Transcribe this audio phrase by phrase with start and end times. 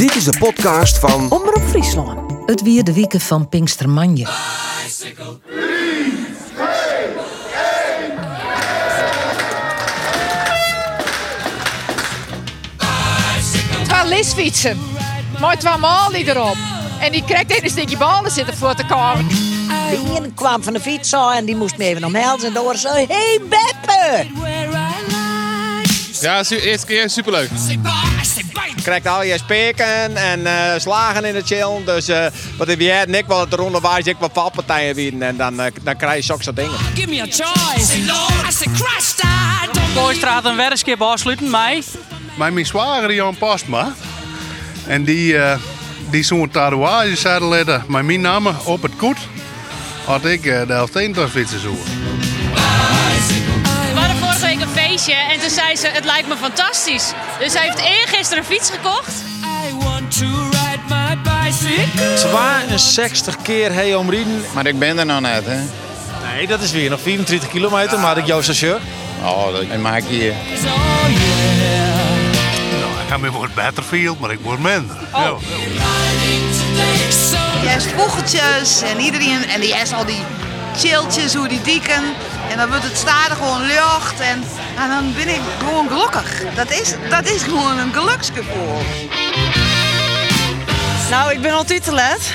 [0.00, 2.32] Dit is de podcast van Omroep Friesland.
[2.46, 4.28] Het weer de weken van Pinkstermanje.
[13.82, 14.78] Twee lisfietsen.
[15.40, 16.56] Maar twee maal erop.
[17.00, 19.28] En die krijgt een stukje ballen zitten voor te komen.
[19.28, 22.48] De ene kwam van de fiets en die moest me even omhelzen.
[22.48, 24.49] En door zo, hé hey, Beppe!
[26.20, 27.48] Ja, su- eerste keer superleuk.
[28.76, 31.84] Je krijgt al je speken en eh, slagen in de chill.
[31.84, 35.28] Dus eh, wat heb je en ik wel de ronde waar ik wat valpartijen winnen.
[35.28, 36.78] En dan, eh, dan krijg je zulke soort dingen.
[39.94, 41.82] Kooistraat en Werkskip afsluiten, mij.
[42.34, 43.92] Maar mijn zwager Jan Pasma.
[44.86, 45.58] En die, eh,
[46.10, 49.18] die zo'n tatoeage zetten letten met mijn naam op het koet.
[50.04, 50.92] Had ik de helft
[51.30, 51.76] fietsen zo.
[55.00, 57.12] Feestje en toen zei ze: Het lijkt me fantastisch.
[57.38, 59.12] Dus zij heeft eergisteren een fiets gekocht.
[62.16, 64.44] 62 keer heen omrijden.
[64.54, 65.60] Maar ik ben er nog net, hè.
[66.34, 68.78] Nee, dat is weer nog 24 kilometer, maar ik jouw station.
[69.22, 70.34] Oh, dat maak je hier.
[72.80, 74.96] Nou, ik ga voor het Betterfield, maar ik word minder.
[75.12, 75.34] Ja.
[77.64, 79.48] Juist vogeltjes en iedereen.
[79.48, 80.22] En die heeft al die
[80.80, 82.02] chilltjes, hoe die dieken.
[82.50, 84.20] En dan wordt het stadig gewoon lucht.
[84.20, 84.44] En,
[84.78, 86.54] en dan ben ik gewoon gelukkig.
[86.54, 88.78] Dat is, dat is gewoon een geluksgevoel.
[91.10, 92.20] Nou, ik ben altijd te laat.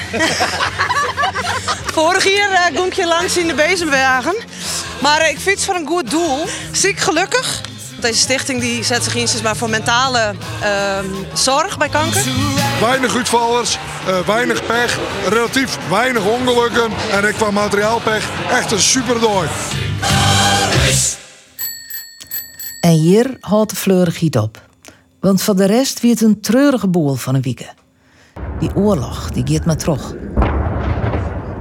[1.94, 4.36] Vorig jaar uh, ik je langs in de bezemwagen.
[5.02, 6.46] Maar eh, ik fiets voor een goed doel.
[6.72, 7.62] Ziek gelukkig.
[8.00, 12.24] Deze stichting die zet zich in maar, voor mentale ehm, zorg bij kanker.
[12.81, 16.92] Weinig uitvallers, eh, weinig pech, relatief weinig ongelukken.
[17.12, 19.48] En ik qua materiaalpech echt een super dooi.
[22.81, 24.62] En hier houdt de fleurigiet op.
[25.20, 27.73] Want voor de rest weer het een treurige boel van een week.
[28.59, 30.14] Die oorlog, die gaat maar terug.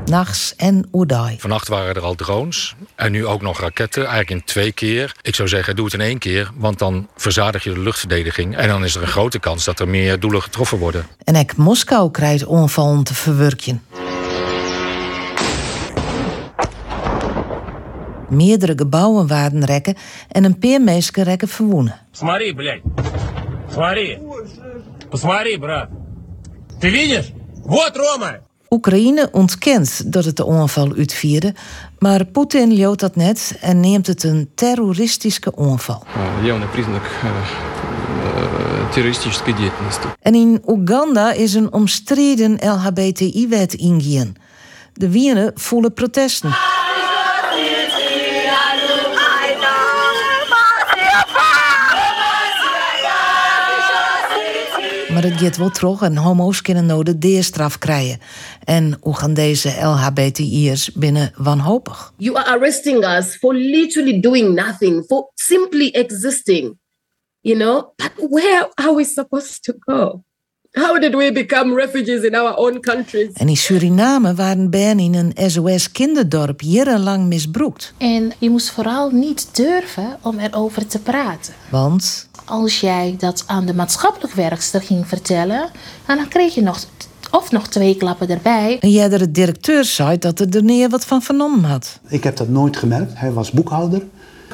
[0.06, 1.40] Nachts en oerdaai.
[1.40, 5.16] Vannacht waren er al drones en nu ook nog raketten, eigenlijk in twee keer.
[5.22, 8.56] Ik zou zeggen, doe het in één keer, want dan verzadig je de luchtverdediging.
[8.56, 11.06] En dan is er een grote kans dat er meer doelen getroffen worden.
[11.24, 13.84] En ook Moskou krijgt onvallen te verwerken.
[18.30, 19.96] Meerdere gebouwen waren rekken
[20.30, 22.00] en een paar mensen rekken verwoenen.
[22.12, 22.82] Смотри, блядь.
[23.72, 24.18] Смотри.
[25.10, 25.90] Посмотри, брат.
[26.80, 27.32] Ты видишь?
[27.64, 28.40] Вот, Рома.
[28.74, 31.54] Oekraïne ontkent dat het de onval uitvierde,
[32.00, 36.04] maar Poetin loopt dat net en neemt het een terroristische onval.
[36.44, 37.04] Явный признак
[38.92, 40.08] террористической деятельности.
[40.22, 44.34] En in Oeganda is een omstreden LHBTI-wet ingegaan.
[44.94, 46.56] De Wienen voelen protesten.
[55.15, 58.19] Maar het gaat wel terug en homo's kunnen nou de deerstraf krijgen.
[58.65, 62.13] En Oegandese LHBTI'ers binnen wanhopig.
[62.17, 66.79] You are arresting us for literally doing nothing, for simply existing.
[67.41, 70.25] You know, but where are we supposed to go?
[70.71, 73.29] How did we become refugees in our own countries?
[73.33, 77.95] En in Suriname waren Ben in een SOS-kinderdorp jarenlang misbruikt.
[77.99, 81.55] En je moest vooral niet durven om erover te praten.
[81.71, 85.71] Want Als jij dat aan de maatschappelijk werkster ging vertellen,
[86.07, 86.85] dan kreeg je nog,
[87.31, 88.77] of nog twee klappen erbij.
[88.81, 92.01] een jerdere directeur zei dat er er neer wat van vernomen had.
[92.09, 93.13] Ik heb dat nooit gemerkt.
[93.15, 94.03] Hij was boekhouder,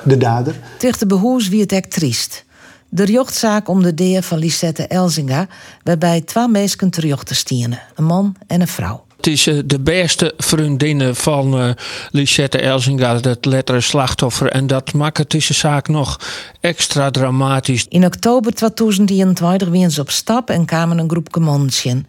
[0.05, 0.55] de dader.
[0.78, 2.45] Tegen de behoers wie het echt triest.
[2.89, 5.47] De jochtzaak om de deer van Lisette Elzinga,
[5.83, 7.81] waarbij twee mensen terjochten stieren.
[7.95, 9.05] Een man en een vrouw.
[9.20, 11.70] Het is de beste vriendin van eh,
[12.10, 14.48] Lisette Elzinga, dat lettere slachtoffer.
[14.48, 16.20] En dat maakt het deze zaak nog
[16.60, 17.86] extra dramatisch.
[17.88, 21.70] In oktober 2021 wien ze op stap en kwamen een groep mannen.
[21.72, 22.04] Ze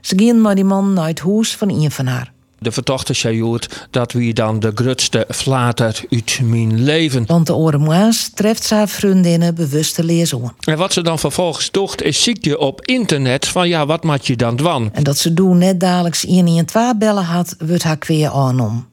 [0.00, 2.32] gingen maar die man naar het huis van een van haar.
[2.58, 3.58] De vertochte zei
[3.90, 7.26] dat wie dan de grootste flater uit mijn leven.
[7.26, 10.52] Want de Oremoas treft zijn vriendinnen bewuste leerzoon.
[10.60, 14.36] En wat ze dan vervolgens docht, is ziekte op internet van ja, wat moet je
[14.36, 14.90] dan dwan?
[14.92, 18.86] En dat ze doen net dadelijks 112 bellen had, wordt haar kweer aanom.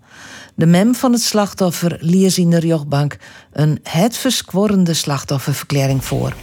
[0.55, 3.17] De mem van het slachtoffer lees in de rechtbank
[3.51, 6.33] een het verskworrende slachtofferverklaring voor.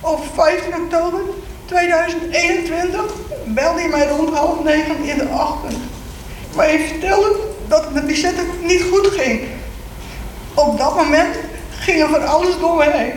[0.00, 1.20] Op 15 oktober
[1.64, 3.02] 2021
[3.46, 5.76] belde hij mij rond half negen in de ochtend.
[6.54, 7.36] Maar hij vertelde
[7.68, 9.40] dat het met Lisette niet goed ging.
[10.54, 11.36] Op dat moment
[11.70, 13.12] ging er van alles door me heen.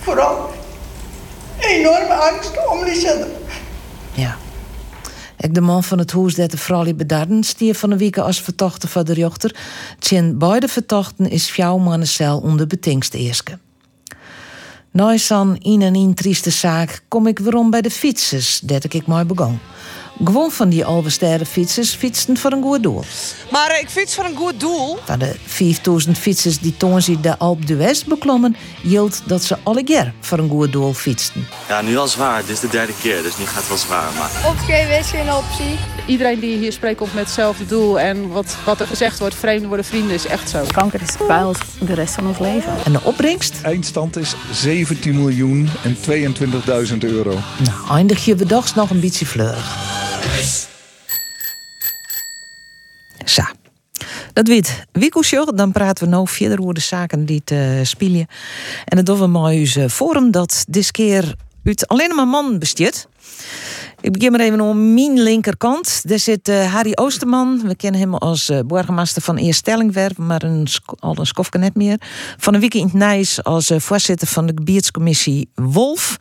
[0.00, 0.50] Vooral
[1.60, 3.28] enorme angst om Lisette.
[4.12, 4.36] Ja.
[5.38, 8.40] Ik de man van het huis dat de vrouw bedarden stier van de week als
[8.40, 9.56] vertochter van de rechter.
[9.98, 13.58] Tjen beide vertochten is jouw mannen onder betingste eerste.
[14.90, 15.18] Nou
[15.58, 19.24] in en in trieste zaak kom ik weer om bij de fietsers, dat ik mooi
[19.24, 19.58] begon.
[20.24, 23.02] Gewoon van die albesterre fietsers fietsten voor een goed doel.
[23.50, 24.98] Maar eh, ik fiets voor een goed doel.
[25.04, 29.84] Van de 5000 fietsers die toen de Alp de West beklommen, hield dat ze alle
[29.84, 31.46] keer voor een goed doel fietsten.
[31.68, 32.40] Ja, nu al zwaar.
[32.40, 34.12] Dit is de derde keer, dus nu gaat het wel zwaar.
[34.18, 34.50] Maar...
[34.50, 35.78] Opgeven is geen optie.
[36.06, 38.00] Iedereen die hier spreekt komt met hetzelfde doel.
[38.00, 40.64] En wat, wat er gezegd wordt, vreemden worden vrienden, is echt zo.
[40.72, 42.72] Kanker is bij ons de rest van ons leven.
[42.84, 43.60] En de opbrengst?
[43.62, 45.96] Eindstand is 17 miljoen en
[46.90, 47.38] 22.000 euro.
[47.58, 50.02] Nou, eindig je bedachts nog een beetje fleurig.
[53.24, 53.42] Zo.
[54.32, 55.52] Dat weet Wiekelsjoch.
[55.52, 58.26] Dan praten we nou verder over de zaken die te uh, spelen.
[58.84, 61.34] En dat doen we ons uh, forum dat dit keer
[61.64, 63.08] uit alleen maar man besteedt.
[64.00, 66.08] Ik begin maar even op mijn linkerkant.
[66.08, 67.62] Daar zit uh, Harry Oosterman.
[67.66, 70.42] We kennen hem als uh, burgemeester van Eerstellingwerp, maar
[70.98, 72.00] al een skofke net meer.
[72.38, 76.16] Van een week in het Nijs als voorzitter van de gebiedscommissie Wolf.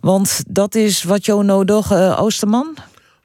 [0.00, 2.76] Want dat is wat jou nodig, Oosterman.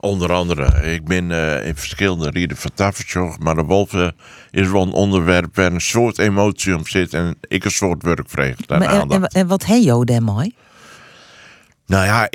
[0.03, 4.07] Onder andere, ik ben uh, in verschillende rieden van Tafertjoch, maar de wolf uh,
[4.51, 8.29] is wel een onderwerp waar een soort emotie om zit en ik een soort werk
[8.29, 8.55] vreeg.
[8.67, 10.55] En, en, en, wat je daar mooi?
[11.85, 12.29] Nou ja,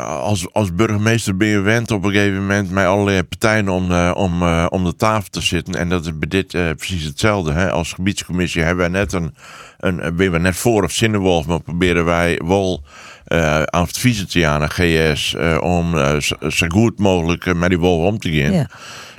[0.00, 4.10] als, als burgemeester ben je wend op een gegeven moment met allerlei partijen om, uh,
[4.14, 5.74] om, om de tafel te zitten.
[5.74, 7.52] En dat is bij dit precies hetzelfde.
[7.52, 7.70] Hè?
[7.70, 9.34] Als gebiedscommissie hebben wij net een,
[9.80, 12.82] een, ben we net voor of Zinnenwolf, maar proberen wij wel
[13.26, 16.16] uh, adviezen te aan GS uh, om uh,
[16.48, 18.52] zo goed mogelijk met die wolven om te gaan.
[18.52, 18.70] Ja.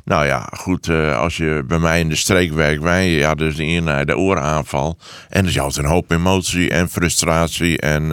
[0.06, 3.64] Nou ja, goed, als je bij mij in de streek werkt, wij, ja, dus de
[3.64, 4.98] ene de ooraanval.
[5.30, 7.80] En er is altijd een hoop emotie en frustratie.
[7.80, 8.08] En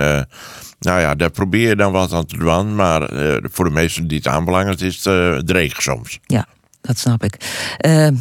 [0.79, 2.75] nou ja, daar probeer je dan wat aan te doen.
[2.75, 3.11] Maar
[3.43, 6.19] voor de meesten die het aanbelangt, is het dreig soms.
[6.27, 6.47] Ja,
[6.81, 7.37] dat snap ik.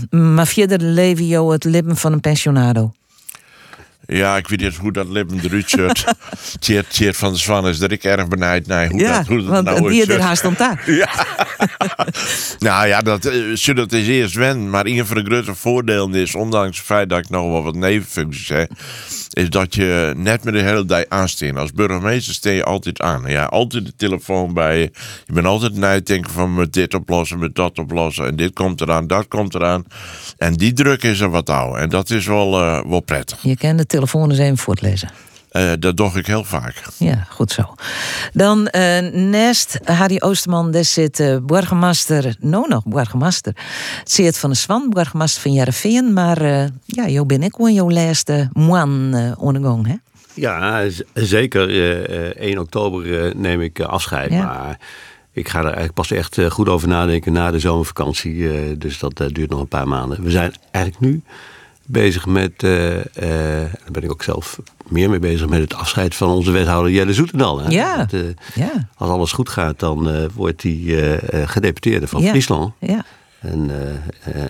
[0.10, 2.94] maar verder leven het lippen van een pensionado.
[4.08, 6.06] Ja, ik weet niet hoe dat leven eruit ziet.
[6.60, 9.38] Tjeerd, Tjeerd van de Zwan is dat ik erg benijd naar hoe ja, dat, hoe
[9.38, 10.84] dat want nou die er haast daar.
[10.92, 11.10] Ja.
[12.60, 14.70] nou ja, dat, uh, dat is eerst wen.
[14.70, 17.76] Maar een van de grote voordelen is, ondanks het feit dat ik nog wel wat
[17.76, 18.72] nevenfuncties heb,
[19.38, 21.58] is dat je net met de hele dag aansteen.
[21.58, 23.24] Als burgemeester steen je altijd aan.
[23.26, 24.92] Ja, altijd de telefoon bij je.
[25.26, 28.26] Je bent altijd nadenken van met dit oplossen, met dat oplossen.
[28.26, 29.86] En dit komt eraan, dat komt eraan.
[30.38, 31.82] En die druk is er wat ouder.
[31.82, 33.40] En dat is wel, uh, wel prettig.
[33.42, 35.10] Je kent de telefoon eens even voortlezen.
[35.58, 36.84] Uh, dat doe ik heel vaak.
[36.98, 37.76] Ja, goed zo.
[38.34, 43.56] Dan uh, naast Harry Oosterman, daar zit uh, burgemeester, nou nog burgemeester,
[44.04, 46.14] Seert van de Swan, burgemeester van Jarreveen.
[46.14, 46.42] Maar
[46.86, 49.96] ja, jou ben ik gewoon jouw laatste moan ondergang, hè?
[50.34, 50.84] Ja,
[51.14, 51.70] zeker.
[52.38, 54.44] 1 oktober neem ik afscheid, ja.
[54.44, 54.80] maar...
[55.32, 58.78] Ik ga er eigenlijk pas echt goed over nadenken na de zomervakantie.
[58.78, 60.24] dus dat duurt nog een paar maanden.
[60.24, 61.24] We zijn eigenlijk nu
[61.88, 66.16] bezig met, uh, uh, daar ben ik ook zelf meer mee bezig, met het afscheid
[66.16, 67.60] van onze wethouder Jelle Zoetendal.
[67.60, 67.70] Hè?
[67.70, 67.98] Ja.
[67.98, 68.22] Dat, uh,
[68.56, 68.90] ja.
[68.96, 72.30] Als alles goed gaat, dan wordt hij gedeputeerde van ja.
[72.30, 72.74] Friesland.
[72.80, 73.06] Ja.
[73.40, 73.72] En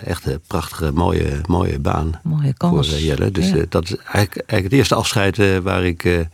[0.04, 2.88] echt een prachtige, mooie, mooie baan mooie kans.
[2.88, 3.30] voor Jelle.
[3.30, 3.64] Dus ja.
[3.68, 6.26] dat is eigenlijk, eigenlijk het eerste afscheid waar ik me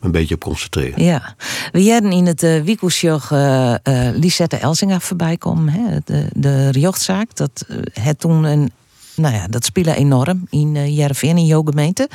[0.00, 1.00] een beetje op concentreer.
[1.00, 1.34] Ja,
[1.72, 5.68] we hadden in het uh, Wiekelsjoch uh, uh, Lisette Elsinga voorbij komen.
[5.68, 5.98] Hè?
[6.04, 7.36] De, de riochtzaak.
[7.36, 8.72] Dat het toen een
[9.16, 12.08] nou ja, dat speelde enorm in uh, Jereveen, in jouw gemeente.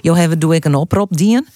[0.00, 1.46] Jo hebben doe ik een oproep dien.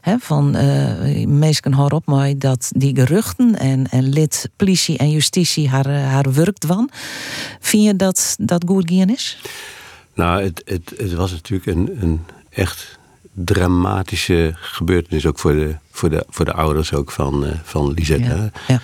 [0.00, 5.10] He, van uh, meesten hoor op mij dat die geruchten en, en lid politie en
[5.10, 6.90] justitie haar, haar werkt van.
[7.60, 9.38] Vind je dat dat goed gaan is?
[10.14, 12.98] Nou, het, het, het was natuurlijk een, een echt
[13.32, 18.24] dramatische gebeurtenis ook voor de, voor de, voor de ouders ook van, uh, van Lisette.
[18.24, 18.80] Ja, ja.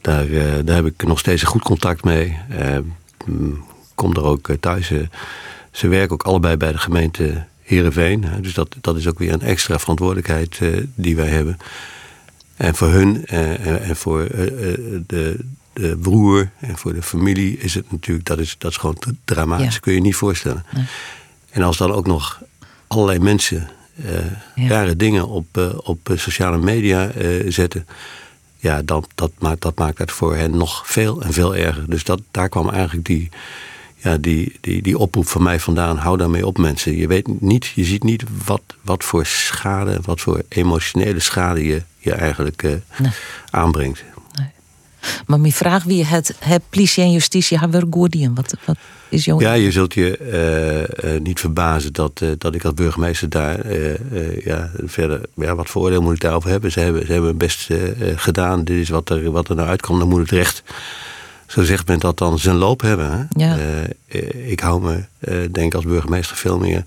[0.00, 2.38] Daar, uh, daar heb ik nog steeds een goed contact mee.
[2.50, 2.78] Uh,
[3.94, 4.92] kom er ook thuis.
[5.70, 8.24] Ze werken ook allebei bij de gemeente Heerenveen.
[8.40, 10.60] Dus dat, dat is ook weer een extra verantwoordelijkheid
[10.94, 11.56] die wij hebben.
[12.56, 14.28] En voor hun en voor
[15.06, 15.38] de,
[15.72, 19.74] de broer en voor de familie is het natuurlijk, dat is, dat is gewoon dramatisch.
[19.74, 19.80] Ja.
[19.80, 20.64] Kun je je niet voorstellen.
[21.50, 22.42] En als dan ook nog
[22.86, 23.68] allerlei mensen
[24.04, 24.10] uh,
[24.54, 24.68] Ja.
[24.68, 27.10] rare dingen op, uh, op sociale media
[27.48, 27.86] zetten.
[28.56, 31.90] Ja, dat, dat, maakt, dat maakt het voor hen nog veel en veel erger.
[31.90, 33.30] Dus dat, daar kwam eigenlijk die,
[34.02, 35.96] ja, die, die, die oproep van mij vandaan.
[35.96, 36.96] Hou daarmee op mensen.
[36.96, 41.82] Je, weet niet, je ziet niet wat, wat voor schade, wat voor emotionele schade je,
[41.98, 43.10] je eigenlijk Nee.
[43.50, 44.04] aanbrengt.
[45.26, 48.34] Maar mijn vraag wie het, het politie en justitie hebben goed in.
[48.34, 48.76] Wat, wat
[49.08, 49.40] is jouw...
[49.40, 53.58] Ja, je zult je eh, eh, niet verbazen dat, eh, dat ik als burgemeester daar
[53.60, 56.72] eh, eh, ja, verder, ja, wat voor oordeel moet ik daarover hebben?
[56.72, 58.64] Ze hebben, ze hebben hun best eh, eh, gedaan.
[58.64, 60.62] Dit is wat er, wat er nou uitkomt, dan moet het recht.
[61.52, 63.10] Zo zegt men dat dan zijn loop hebben.
[63.12, 63.44] Hè?
[63.44, 63.58] Ja.
[64.08, 66.84] Eh, ik hou me, eh, denk als burgemeester veel meer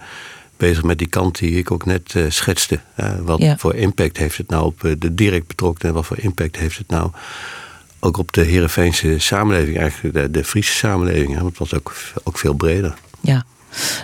[0.57, 2.79] bezig met die kant die ik ook net eh, schetste.
[3.23, 3.57] Wat Ja.
[3.57, 5.89] voor impact heeft het nou op de direct betrokkenen...
[5.89, 7.11] en wat voor impact heeft het nou
[7.99, 9.77] ook op de Heerenveense samenleving...
[9.77, 11.93] eigenlijk de, de Friese samenleving, hè, want het was ook,
[12.23, 12.93] ook veel breder.
[13.21, 13.45] Ja.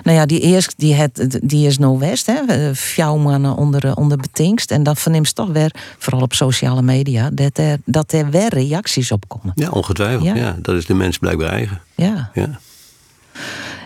[0.03, 2.33] Nou ja, die eerst die, het, die is no west, hè?
[2.47, 4.71] eh, Fjouw mannen onder, eh, onder betingst.
[4.71, 8.53] En dan verneemt ze toch weer, vooral op sociale media, dat er, dat er weer
[8.53, 9.51] reacties op komen.
[9.55, 10.23] Ja, ongetwijfeld.
[10.23, 10.35] Ja.
[10.35, 10.55] Ja.
[10.61, 11.81] dat is de mens blijkbaar eigen.
[11.95, 12.31] Ja.
[12.33, 12.59] Ja.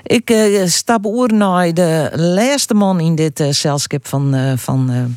[0.04, 5.16] Ik eh, stap oer naar de laatste man in dit eh zelskip van, eh van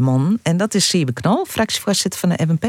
[0.00, 0.38] man.
[0.42, 2.64] En dat is Siebe Knal, fractievoorzitter van de FNP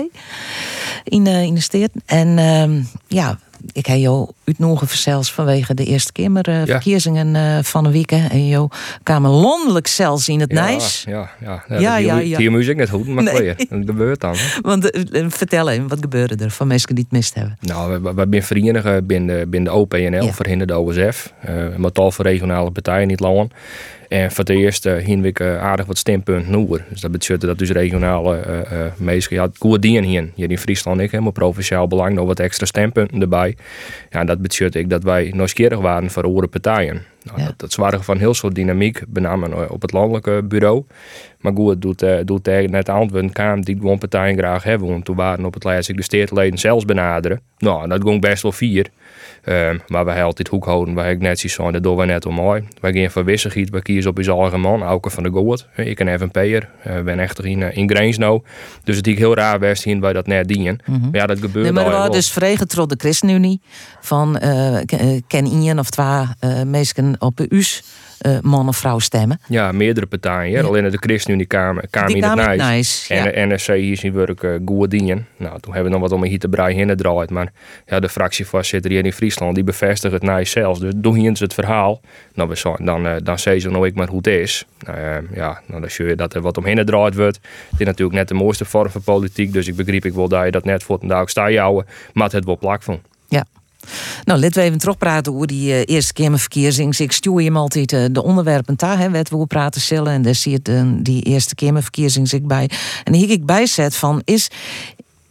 [1.03, 1.89] in, in de steed.
[2.06, 3.39] En ehm, ja,
[3.72, 8.12] ik heb jou uitnodigen zelfs vanwege de Eerste Kamerverkiezingen eh van een week.
[8.12, 8.70] En jou
[9.03, 11.03] kwamen landelijk zelfs in het Ja, Nijs.
[11.08, 11.63] Ja, ja.
[11.70, 12.38] Ja, ja, ja, ja.
[12.38, 13.55] Die muziek net goed, maar Nee.
[13.55, 14.36] dat gebeurt dan.
[14.38, 14.62] hè.
[14.70, 17.58] Want eh, eh, vertel even, wat gebeurde er van mensen die het mist hebben?
[17.62, 21.34] Nou, we, zijn verenigen binnen, binnen de OPNL, verhinderd de OSF.
[21.41, 23.51] eh met tal van regionale partijen niet lang.
[24.13, 26.82] En voor het eerst uh, hien eh, aardig wat stempunten noer.
[26.89, 30.29] Dus dat betekent dat dus regionale uh, uh, mensen, ja, goed dienen hier.
[30.36, 33.55] Hier in Friesland ik helemaal provinciaal belang, nog wat extra stempunten erbij.
[34.10, 37.01] Ja, en dat betekent ik dat wij nieuwsgierig waren voor andere partijen.
[37.24, 40.84] Nou, dat, dat van heel soort dynamiek, met name op het landelijke bureau.
[41.39, 44.88] Maar goed, het doet, uh, doet tegen net antwoord kwam die gewoon partijen graag hebben.
[44.88, 47.41] Want toen waren op het lijst ik de steertleden zelfs benaderen.
[47.58, 48.88] Nou, dat ging best wel vier.
[49.46, 52.26] Um, maar wij altijd hoek houden, wij ik net zoiets van, dat doen we net
[52.26, 52.64] om mooi.
[52.80, 55.68] Wij gaan van wisselgiet, wij kiezen op je eigen man, Auke van de Goort.
[55.76, 58.42] Ik ben even Peer, uh, ben echt in, uh, in nou.
[58.84, 60.80] Dus het is heel raar best hier wij dat net dienen.
[60.86, 61.10] Mm -hmm.
[61.12, 63.62] Maar ja, dat gebeurt nee, maar dus vregen tot de ChristenUnie
[64.02, 64.78] van uh,
[65.28, 67.84] ken één of twee uh, mensen op u's
[68.27, 69.39] uh, man of vrouw stemmen.
[69.48, 70.51] Ja, meerdere partijen.
[70.51, 70.68] Ja.
[70.68, 73.13] Alleen de ChristenUnie kwamen kwam in het nice.
[73.13, 75.27] En de NSC hier zien werk uh, goed dienen.
[75.38, 77.30] Nou, toen hebben we nog wat om hier te breien heen gedraaid.
[77.30, 77.51] Maar
[77.86, 80.80] ja, de fractievoorzitter hier in Friesland die bevestigt het nice zelfs.
[80.80, 82.01] Dus doen hier eens het verhaal.
[82.34, 84.65] Nou, we dan, uh, dan ze nou ik maar hoe het is.
[84.80, 87.39] Nou, uh, ja, nou, dan zie je dat er wat omheen gedraaid wordt.
[87.70, 89.53] Het is natuurlijk net de mooiste vorm van politiek.
[89.53, 91.86] Dus ik begreep ik wel dat je dat net voor vandaag sta jouwen.
[92.13, 93.01] Maar het wel plak van.
[93.27, 93.46] Ja.
[94.24, 96.98] Nou, laten we even terugpraten over die uh, eerste Kamerverkiezing.
[96.98, 100.13] Ik stuur je altijd uh, de onderwerpen daar, hè, wat we praten zullen.
[100.13, 102.70] En daar zie je uh, die eerste Kamerverkiezing ik bij.
[103.04, 104.48] En hier ik bijzet van, is,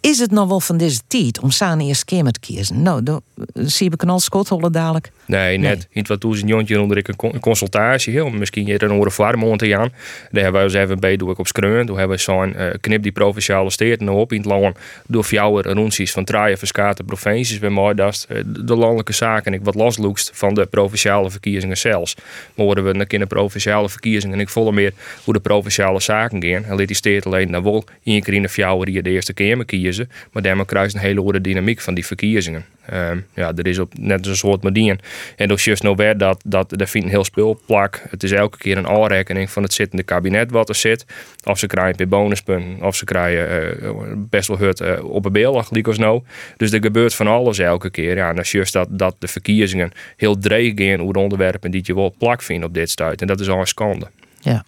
[0.03, 2.83] is het nog wel van deze tijd om samen eerst Kamer te kiezen?
[2.83, 3.21] Nou, dan
[3.55, 5.13] zie ik een al schothollen dadelijk.
[5.27, 5.77] Nee, net.
[5.77, 5.87] Nee.
[5.91, 8.13] In wat toen een jontje onder ik een consultatie.
[8.13, 9.93] Heel, misschien je er een oren warm te aan.
[10.31, 11.87] Daar hebben we eens even bij, doe ik op skreun.
[11.87, 14.77] Toen hebben we zo'n uh, knip die provinciale steden nou op in het land.
[15.07, 17.95] Door fjouwer runties van traaien verskaten provincies bij mij.
[17.95, 19.53] Dat uh, de landelijke zaken.
[19.53, 22.15] Ik wat losloekst van de provinciale verkiezingen zelfs.
[22.55, 24.37] Maar worden we een de provinciale verkiezingen.
[24.37, 24.93] En ik volle meer
[25.25, 26.65] hoe de provinciale zaken gaan.
[26.65, 27.85] En liet die steed alleen naar wol.
[28.03, 29.92] In keer in de fjouwer hier de eerste keer kiezen.
[30.33, 32.65] Maar daarmee kruist een hele andere dynamiek van die verkiezingen.
[32.93, 35.01] Um, ja, er is op net een soort medien.
[35.37, 38.03] En dus juist nou dat, dat daar vindt een heel speelplak.
[38.11, 41.07] Het is elke keer een aanrekening van het zittende kabinet wat er zit.
[41.45, 45.33] Of ze krijgen weer bonuspunten, of ze krijgen uh, best wel hut uh, op een
[45.33, 46.23] beeld, liekos nou.
[46.57, 48.17] Dus er gebeurt van alles elke keer.
[48.17, 50.61] Ja, en dat is dat, dat de verkiezingen heel dreig
[51.01, 53.21] over de onderwerpen die je wel plak vindt op dit stuit.
[53.21, 54.11] En dat is al een schande.
[54.41, 54.65] Ja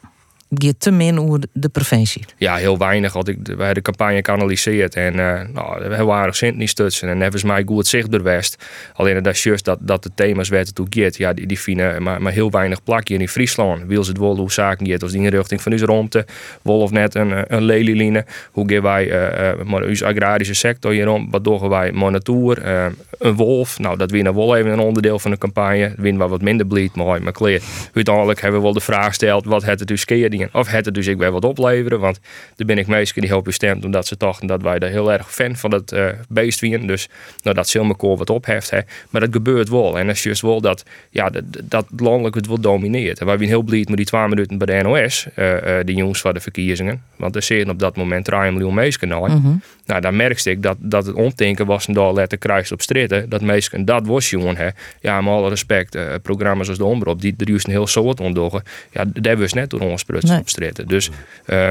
[0.63, 2.25] gaat te min over de provincie.
[2.37, 3.13] Ja, heel weinig.
[3.13, 7.09] Want ik, hebben de campagne geanalyseerd en uh, nou, we hebben aardig zin niet stutsen.
[7.09, 8.65] En ze mij goed zichtbaar west.
[8.93, 10.87] Alleen dat is dat, dat de thema's werden toe.
[10.91, 13.83] Ja, die, die vinden maar, maar heel weinig plakje in Friesland.
[13.87, 16.27] Wil ze het wel hoe zaken gaat als die inrichting van onze romte.
[16.63, 18.25] Wol of net een, een lelieline.
[18.51, 21.31] Hoe gaan wij uh, maar onze agrarische sector hierom?
[21.31, 22.67] Wat doen wij maar natuur?
[22.67, 22.87] Uh,
[23.19, 23.79] een wolf.
[23.79, 25.93] Nou, dat winnen wel even een onderdeel van de campagne.
[25.97, 27.63] We wat minder bleed, maar maar kleer.
[27.93, 31.07] Uiteindelijk hebben we wel de vraag gesteld, wat het dus keer of het er dus
[31.07, 32.01] ik weer wat opleveren.
[32.01, 32.21] Want
[32.57, 35.33] daar ben ik meestal die heel bestemd omdat ze dachten dat wij daar heel erg
[35.33, 36.87] fan van het uh, beest waren.
[36.87, 37.09] Dus
[37.43, 38.71] nou, dat Silmerkoor wat opheft.
[38.71, 38.81] Hè.
[39.11, 39.99] Maar dat gebeurt wel.
[39.99, 43.21] En dat is juist wel dat, ja, dat, dat landelijk het wel domineert.
[43.21, 45.95] En wij zijn heel blij met die twee minuten bij de NOS, uh, uh, de
[45.95, 47.03] jongens van de verkiezingen.
[47.17, 49.09] Want er zitten op dat moment 3 miljoen mensen.
[49.09, 49.63] Mm -hmm.
[49.87, 53.29] Nou, dan merkte ik dat, dat het omdenken was en daar letter kruist op stritten.
[53.29, 54.57] Dat mensen, dat was jongen.
[54.57, 54.69] Hè.
[55.01, 58.63] Ja, met alle respect, programma's als de Omroep, die er juist een heel soort ontdogen.
[58.91, 60.87] Ja, daar was net door ons nee.
[60.87, 61.11] Dus
[61.47, 61.69] uh,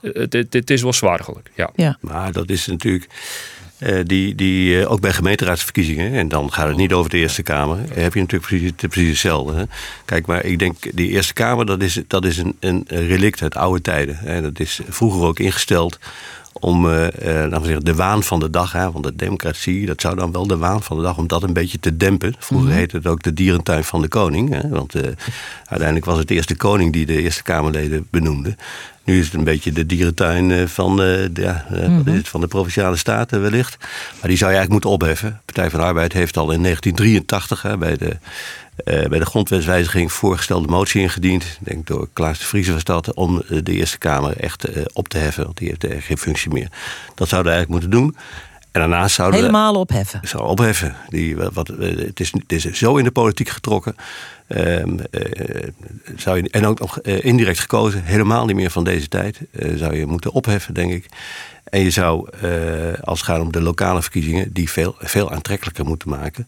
[0.00, 1.50] het, het, het, is wel zwaargelijk.
[1.54, 1.70] Ja.
[1.74, 1.98] ja.
[2.00, 3.06] Maar dat is natuurlijk.
[3.78, 7.42] Uh, die, die, uh, ook bij gemeenteraadsverkiezingen, en dan gaat het niet over de Eerste
[7.42, 9.54] Kamer, heb je natuurlijk precies, precies hetzelfde.
[9.54, 9.64] Hè?
[10.04, 13.56] Kijk, maar ik denk, die Eerste Kamer, dat is, dat is een, een relict uit
[13.56, 14.16] oude tijden.
[14.18, 14.42] Hè?
[14.42, 15.98] Dat is vroeger ook ingesteld
[16.60, 20.00] om uh, laten we zeggen, de waan van de dag, hè, want de democratie, dat
[20.00, 22.34] zou dan wel de waan van de dag, om dat een beetje te dempen.
[22.38, 22.80] Vroeger mm -hmm.
[22.80, 25.02] heette het ook de dierentuin van de koning, hè, want uh,
[25.64, 28.56] uiteindelijk was het eerst de koning die de Eerste Kamerleden benoemde.
[29.04, 32.24] Nu is het een beetje de dierentuin van de, ja, mm -hmm.
[32.24, 33.76] van de Provinciale Staten wellicht.
[34.20, 35.40] Maar die zou je eigenlijk moeten opheffen.
[35.44, 38.16] Partij van de Arbeid heeft al in 1983 hè, bij de
[38.84, 41.44] eh, bij de grondwetswijziging voorgestelde motie ingediend.
[41.44, 43.14] Ik denk door Klaas de Vries was dat.
[43.14, 45.44] Om eh, de Eerste Kamer echt eh, op te heffen.
[45.44, 46.68] Want die heeft eigenlijk geen functie meer.
[47.14, 48.16] Dat zouden we eigenlijk moeten doen.
[48.72, 50.20] En daarnaast zouden Helemaal opheffen.
[50.22, 50.96] Zou opheffen.
[51.08, 53.96] Die, wat, het, is, het is zo in de politiek getrokken.
[54.50, 55.68] Ehm, eh,
[56.16, 58.04] zou je, en ook nog eh, indirect gekozen.
[58.04, 59.40] Helemaal niet meer van deze tijd.
[59.50, 61.06] Eh, zou je moeten opheffen, denk ik.
[61.64, 65.84] En je zou, eh, als het gaat om de lokale verkiezingen, die veel, veel aantrekkelijker
[65.84, 66.44] moeten maken.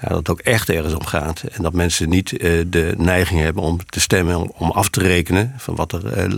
[0.00, 1.42] Ja, dat het ook echt ergens om gaat.
[1.52, 5.00] En dat mensen niet eh, de neiging hebben om te stemmen, om, om af te
[5.00, 6.28] rekenen van wat er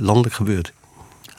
[0.00, 0.72] landelijk gebeurt.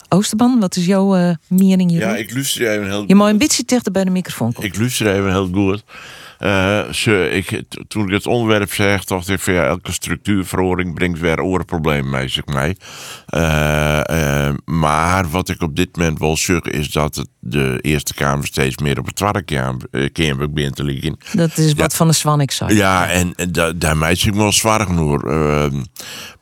[0.08, 2.14] Oosterman, wat is jouw eh mening hierover?
[2.14, 4.70] Ja, ik luister even heel Je moet een beetje dichter bij de microfoon komen.
[4.70, 5.84] Ik luister even heel goed.
[6.38, 11.20] Eh, ze, ik, toen ik het onderwerp zeg, dacht ik van ja, elke structuurverhoring brengt
[11.20, 12.76] weer orenproblemen mee, zeg mij.
[13.26, 18.14] Eh, eh, maar wat ik op dit moment wil zeggen is dat het de Eerste
[18.14, 19.42] Kamer steeds meer op het tweede
[20.12, 21.16] Kamer begint te liggen.
[21.32, 22.74] Dat is wat van de Swannik zei.
[22.74, 25.22] Ja, en en da, daar meid ik wel zwaar genoeg.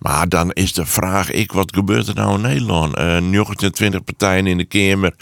[0.07, 2.95] Maar dan is de vraag, ik, wat gebeurt er nou in Nederland?
[2.95, 5.15] Eh 29 partijen in de Kamer,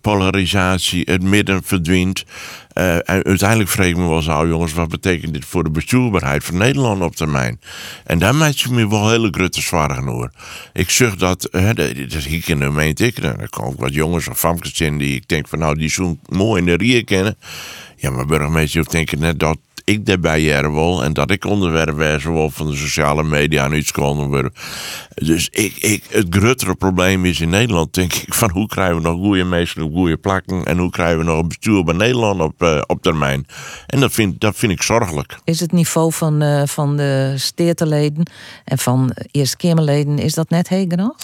[0.00, 2.24] polarisatie, het midden verdwijnt.
[2.72, 6.44] Eh, uiteindelijk vreeg ik me wel eens af, jongens, wat betekent dit voor de bestuurbaarheid
[6.44, 7.60] van Nederland op termijn?
[8.04, 10.30] En daar maak ik me wel hele grote zorgen over.
[10.72, 14.38] Ik zeg dat, hè, dat hier in de gemeente, er komen ook wat jongens of
[14.38, 17.36] famkes in die ik denk van, nou, die zo'n mooi in de rie kennen.
[17.96, 22.22] Ja, maar burgemeester, ik denk net dat ik daarbij jaren wil en dat ik onderwerp
[22.22, 24.52] wil van de sociale media en iets kon worden.
[25.14, 29.02] Dus ik, ik, het grotere probleem is in Nederland, denk ik, van hoe krijgen we
[29.02, 32.40] nog goede mensen op goede plakken en hoe krijgen we nog een bestuur bij Nederland
[32.40, 33.46] op, eh, op termijn.
[33.86, 35.38] En dat vind, dat vind ik zorgelijk.
[35.44, 38.30] Is het niveau van, eh, van de steerteleden
[38.64, 41.16] en van Eerste Kamerleden, is dat net heeg genoeg?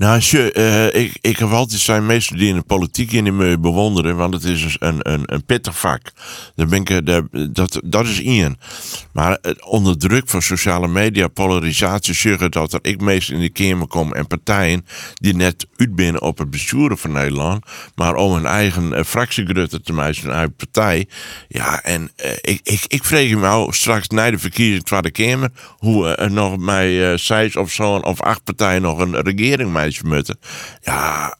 [0.00, 3.58] Nou, je, eh, ik, ik heb altijd zijn mensen die in de politiek in me
[3.58, 6.12] bewonderen, want het is een, een, een pittig vak.
[6.54, 8.56] Daar ben ik, eh, daar, dat, dat is Ian.
[9.12, 13.48] Maar eh, onder druk van sociale media, polarisatie, zeggen dat er ik meest in de
[13.48, 17.64] Kamer kom en partijen die net uitbinnen op het besturen van Nederland,
[17.94, 21.08] maar om een eigen uh, fractiegrutte te maken, een eigen partij.
[21.48, 26.14] Ja, en ik, ik, ik vreeg me nou straks na de verkiezing Tweede Kamer, hoe
[26.14, 29.89] er nog mij uh, zes of zo'n of acht partijen nog een regering mij
[30.80, 31.36] Ja,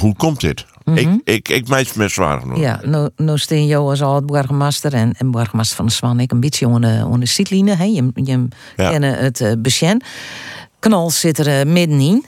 [0.00, 0.66] hoe komt dit?
[0.84, 1.20] Mm -hmm.
[1.24, 2.58] Ik, ik, ik meid me zwaar genoeg.
[2.58, 6.20] Ja, nou, nou steen jou als al burgemeester en, en burgemeester van de Swan.
[6.20, 7.28] Ik een beetje onder, onder.
[7.76, 7.84] Hè?
[7.84, 8.90] Je, je ja.
[8.90, 10.00] kennen het uh.
[10.78, 12.24] Knal zit er uh, middenin.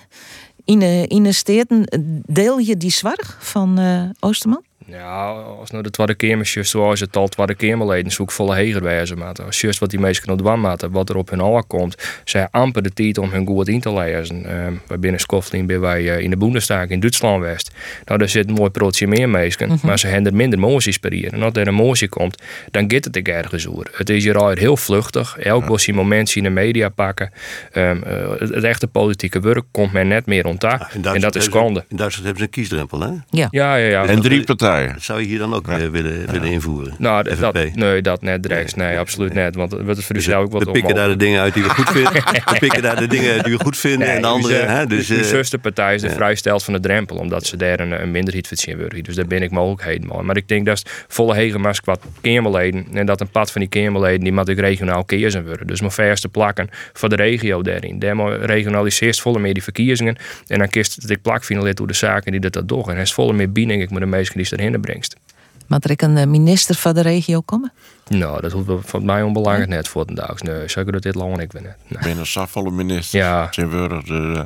[0.65, 1.85] In, in de steden
[2.27, 4.63] deel je die zwarg van uh, Oosterman?
[4.87, 9.19] Ja, als nou de tweede kamer zoals het al tweede kamerleden zoek volle heger wijzen
[9.19, 9.45] maat.
[9.45, 12.49] Als just wat die mensen nog doen maten, wat er op hun oor komt, zij
[12.51, 14.43] amper de tijd om hun goed in te lezen.
[14.43, 17.71] Uh, wij binnen Skoflin ben wij uh, in de Bundestag in Duitsland west.
[18.05, 19.89] Nou, daar zit een mooi prootje meer mensen, mm -hmm.
[19.89, 21.33] maar ze hebben er minder moties per hier.
[21.33, 23.91] En als er een motie komt, dan gaat het ergens over.
[23.93, 25.39] Het is hier al heel vluchtig.
[25.39, 27.31] Elk was die moment in de media pakken.
[27.73, 30.47] Um, uh, het echte politieke werk komt men net meer.
[30.59, 31.85] Ja, en dat is schande.
[31.89, 33.11] In Duitsland hebben ze een kiesdrempel, hè?
[33.31, 33.89] Ja, ja, ja.
[33.89, 34.07] ja.
[34.07, 34.74] En drie partijen.
[34.83, 35.91] Dat zou je hier dan ook ja.
[35.91, 36.33] willen, ja.
[36.33, 36.95] willen invoeren?
[36.99, 38.77] Nou, dat, nee, dat net direct.
[38.77, 39.45] Nee, absoluut nee.
[39.45, 39.55] net.
[39.55, 41.69] Want het wordt voor dus ook wat We pikken daar de dingen uit die we
[41.69, 42.13] goed vinden.
[42.53, 44.07] we pikken daar de dingen uit die we goed vinden.
[44.07, 44.59] Nee, en de andere...
[44.59, 46.15] Dus, hè, dus, de uh, zuster partij is de ja.
[46.15, 47.17] vrijstelt van de drempel.
[47.17, 49.03] Omdat ze daar een, een minderheid van worden.
[49.03, 50.25] Dus daar ben ik mogelijkheden maar.
[50.25, 52.87] Maar ik denk dat volle hegemas qua kamerleden.
[52.93, 55.67] En dat een pad van die kamerleden die moet ik regionaal kiezen worden.
[55.67, 57.99] Dus mijn verste plakken voor de regio daarin.
[57.99, 60.17] Daar regionaliseert volle meer die verkiezingen.
[60.47, 62.83] En dan kiest het ik plak finaleert door de zaken die dat, dat doen.
[62.87, 65.17] En hij is volle meer binnen ik met de meesten die erheen brengt.
[65.67, 67.73] Moet er ik een minister van de regio komen?
[68.09, 70.43] Nou, dat hoeft van mij onbelangrijk net voor de dag.
[70.43, 71.63] Nee, zeker dat dit lang ik ben.
[71.63, 71.73] Nee.
[71.89, 73.19] Ik ben een safvolle minister.
[73.19, 73.49] Ja.
[73.49, 74.09] Tegenwoordig.
[74.09, 74.41] Uh,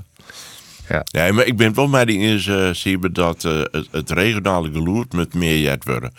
[0.88, 1.02] ja.
[1.04, 2.46] ja, maar ik ben wel met die eens
[2.86, 6.12] uh, dat uh, het, het, regionale geloerd met meer worden.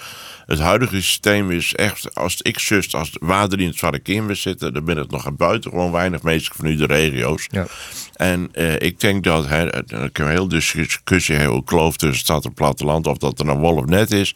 [0.46, 4.74] Het huidige systeem is echt, als ik zus, als water in het zwarte kim zitten,
[4.74, 7.48] dan ben het nog buiten gewoon weinig mensen van nu de regio's.
[7.52, 7.68] Ja.
[8.14, 12.46] En uh, ik denk dat, hè, dan kunnen we heel discussie hoe kloof tussen stad
[12.46, 14.36] en platteland, of dat er een wol of net is.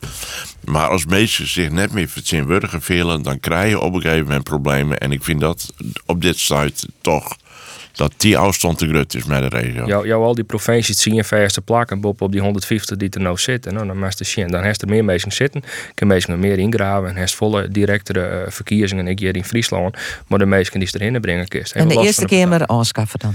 [0.65, 4.43] Maar als mensen zich net meer verzinwurdigen velen, dan krijg je op een gegeven moment
[4.43, 4.97] problemen.
[4.97, 5.73] En ik vind dat
[6.05, 7.37] op dit site toch
[7.93, 9.85] dat die afstand te groot is met de regio.
[9.85, 13.21] Jou, jou al die provincies zien je verste plakken Bob op die 150 die er
[13.21, 13.73] nou zitten.
[13.73, 14.49] Nou, dan maakt de shit.
[14.49, 15.63] Dan heeft er meer mensen zitten.
[15.93, 17.09] Kan mensen meer ingraven.
[17.09, 19.07] En heeft volle directere uh, verkiezingen.
[19.07, 19.97] Ik hier in Friesland.
[20.27, 21.71] Maar de mensen die erin brengen kist.
[21.73, 23.33] En de eerste keer maar afschaffen dan?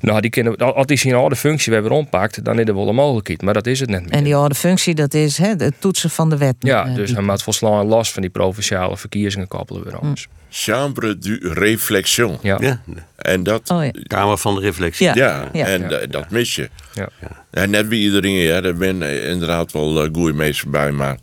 [0.00, 2.88] Nou, die kunnen, als die zien al de functie weer rondpakt, dan is er wel
[2.88, 3.42] een mogelijkheid.
[3.42, 4.10] Maar dat is het net meer.
[4.10, 6.54] En die oude functie, dat is hè, het toetsen van de wet.
[6.58, 10.28] Ja, uh, dus hij maakt volslaan last van die provinciale verkiezingen koppelen weer anders.
[10.30, 10.36] Hm.
[10.50, 12.38] Chambre du Réflexion.
[12.42, 12.58] Ja.
[12.60, 12.82] ja.
[13.16, 13.70] En dat...
[13.70, 13.90] Oh, ja.
[14.02, 15.06] Kamer van de reflectie.
[15.06, 15.48] Ja, ja.
[15.52, 15.66] ja.
[15.66, 16.06] en ja.
[16.06, 16.68] dat mis je.
[16.94, 17.08] Ja.
[17.50, 21.18] En net wie iedereen, ja, daar ben inderdaad wel uh, goede mensen bij, maar...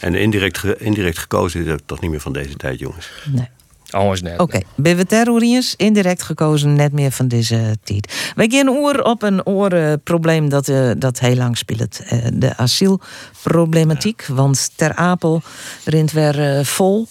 [0.00, 3.10] En indirect, ge indirect gekozen is toch niet meer van deze tijd, jongens?
[3.24, 3.48] Nee.
[3.90, 4.38] Anders net.
[4.38, 8.32] Oké, ben we terroriërs indirect gekozen, net meer van deze tijd.
[8.34, 12.00] Wij gaan oor op een oorprobleem dat, eh, dat heel lang speelt.
[12.00, 14.26] Eh, de asielproblematiek.
[14.26, 15.42] Want Ter Apel
[15.84, 17.08] rint weer eh, vol.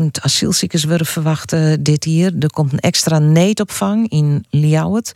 [0.00, 2.32] 70.000 asielziekers worden verwacht dit jaar.
[2.40, 5.12] Er komt een extra neetopvang in Ljouwert.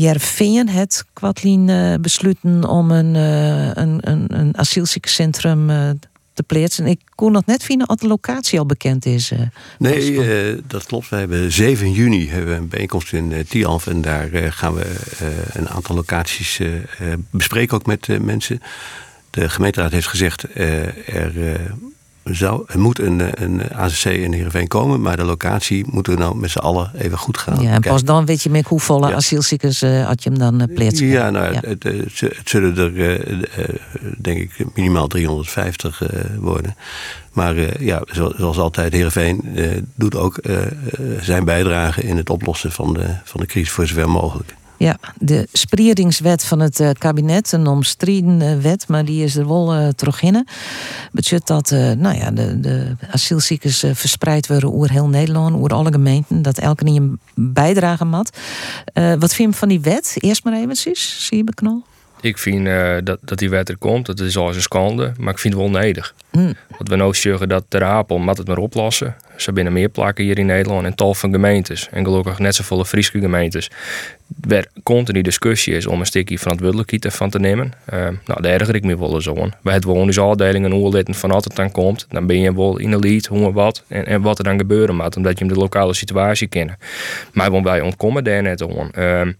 [0.00, 5.90] Jerveen het Kwadlien eh besluiten om een, eh, een, een, een asielziekencentrum eh,
[6.32, 6.86] te plaatsen.
[6.86, 9.32] Ik kon nog net vinden dat de locatie al bekend is.
[9.78, 10.20] Nee,
[10.66, 11.08] dat klopt.
[11.08, 13.86] We hebben 7 juni hebben we een bijeenkomst in uh, Tialf.
[13.86, 14.94] En daar gaan we
[15.52, 16.60] een aantal locaties
[17.30, 18.60] bespreken, ook met mensen.
[19.30, 21.32] De gemeenteraad heeft gezegd, er,
[22.34, 25.00] zou, er moet een, eh, een AZC in Heerenveen komen.
[25.00, 28.04] Maar de locatie moeten we nou met z'n allen even goed gaan Ja, en pas
[28.04, 31.10] dan weet je meer hoeveel asielziekers eh, had je hem dan uh.
[31.10, 33.20] Ja, nou, Het, het, het z- het zullen er,
[34.18, 36.76] denk ik, minimaal 350 eh, worden.
[37.32, 39.56] Maar ja, zo- zoals altijd, Heerenveen
[39.94, 40.40] doet ook
[41.20, 44.54] zijn bijdrage in het oplossen van de, van de crisis voor zover mogelijk.
[44.78, 49.76] Ja, de sprieringswet van het eh, kabinet, een omstreden wet, maar die is er wel
[49.76, 50.16] uh, terug.
[51.12, 55.92] Budget dat uh, nou ja, de, de asielziekers verspreid worden over heel Nederland, over alle
[55.92, 58.38] gemeenten, dat elke een bijdrage mat.
[59.18, 60.14] Wat vind je van die wet?
[60.18, 61.82] Eerst maar eventjes, zie je beknol?
[62.20, 65.32] Ik vind eh, dat, dat die wet er komt, dat is al een schande, maar
[65.32, 66.14] ik vind het wel nedig.
[66.30, 66.54] Mm.
[66.68, 69.16] Want we nou zeggen dat Ter Apel moet het maar oplossen.
[69.36, 71.88] Ze binnen meer plakken hier in Nederland en tal van gemeentes.
[71.90, 73.70] En gelukkig net zoveel Friese gemeentes.
[74.40, 77.72] Waar continu discussie is om een stukje verantwoordelijkheid ervan te nemen.
[77.92, 79.54] Uh, nou, daar erger ik me wel eens aan.
[79.62, 82.06] Wij hebben gewoon afdelingen hoe het van altijd dan komt.
[82.08, 83.84] Dan ben je wel in de lead, hoe en wat.
[83.88, 86.72] En, en wat er dan gebeuren moet, omdat je de lokale situatie kent.
[87.32, 88.90] Maar wij ontkomen daar net aan.
[88.98, 89.32] Uh,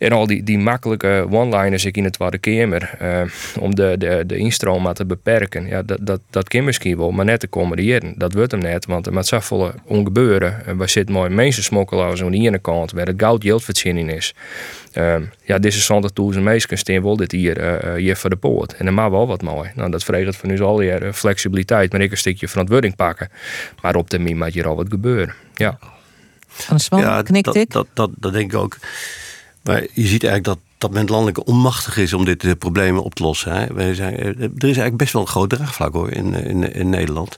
[0.00, 3.22] en al die, die makkelijke one-liners ik in het Tweede Kamer uh,
[3.58, 5.66] om de, de, de instroom maar te beperken.
[5.66, 8.14] Ja, dat, dat, dat kan misschien wel, maar net te commodiëren.
[8.16, 10.62] Dat wordt hem net, want er moet zoveel ongebeuren.
[10.68, 14.34] Uh, we zitten mooi mensensmokkelaars aan de ene kant, waar het goud geldvoorziening is.
[14.94, 16.02] Uh, ja, deze
[16.34, 18.74] 100.000 mensen staan wel dit hier, uh, hier voor de poort.
[18.74, 19.70] En dan maar wel wat mooi.
[19.74, 23.28] Nou, dat vreegt van nu al uh, flexibiliteit, maar ik een stukje verantwoording pakken.
[23.82, 25.34] Maar op termijn moet hier al wat gebeuren.
[25.54, 25.78] Ja.
[26.48, 27.70] Van ja, knikt dat, ik?
[27.70, 28.76] Dat, dat, dat denk ik ook.
[29.62, 33.14] Maar je ziet eigenlijk dat, dat men landelijk onmachtig is om dit uh, problemen op
[33.14, 33.52] te lossen.
[33.52, 33.66] Hè.
[33.74, 37.36] Wij zijn, er is eigenlijk best wel een groot draagvlak hoor in, in, in Nederland.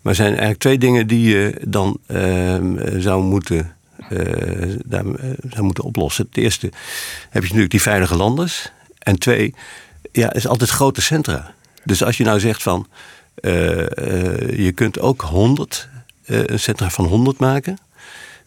[0.00, 2.56] Maar er zijn eigenlijk twee dingen die je dan uh,
[2.98, 3.76] zou, moeten,
[4.84, 5.04] daar,
[5.48, 6.26] zou moeten oplossen.
[6.28, 6.66] Het eerste
[7.30, 8.72] heb je natuurlijk die veilige landers.
[8.98, 9.54] En twee,
[10.12, 11.54] ja, is altijd grote centra.
[11.84, 12.86] Dus als je nou zegt van
[14.56, 15.88] je kunt ook 100,
[16.24, 17.78] een centra van 100 maken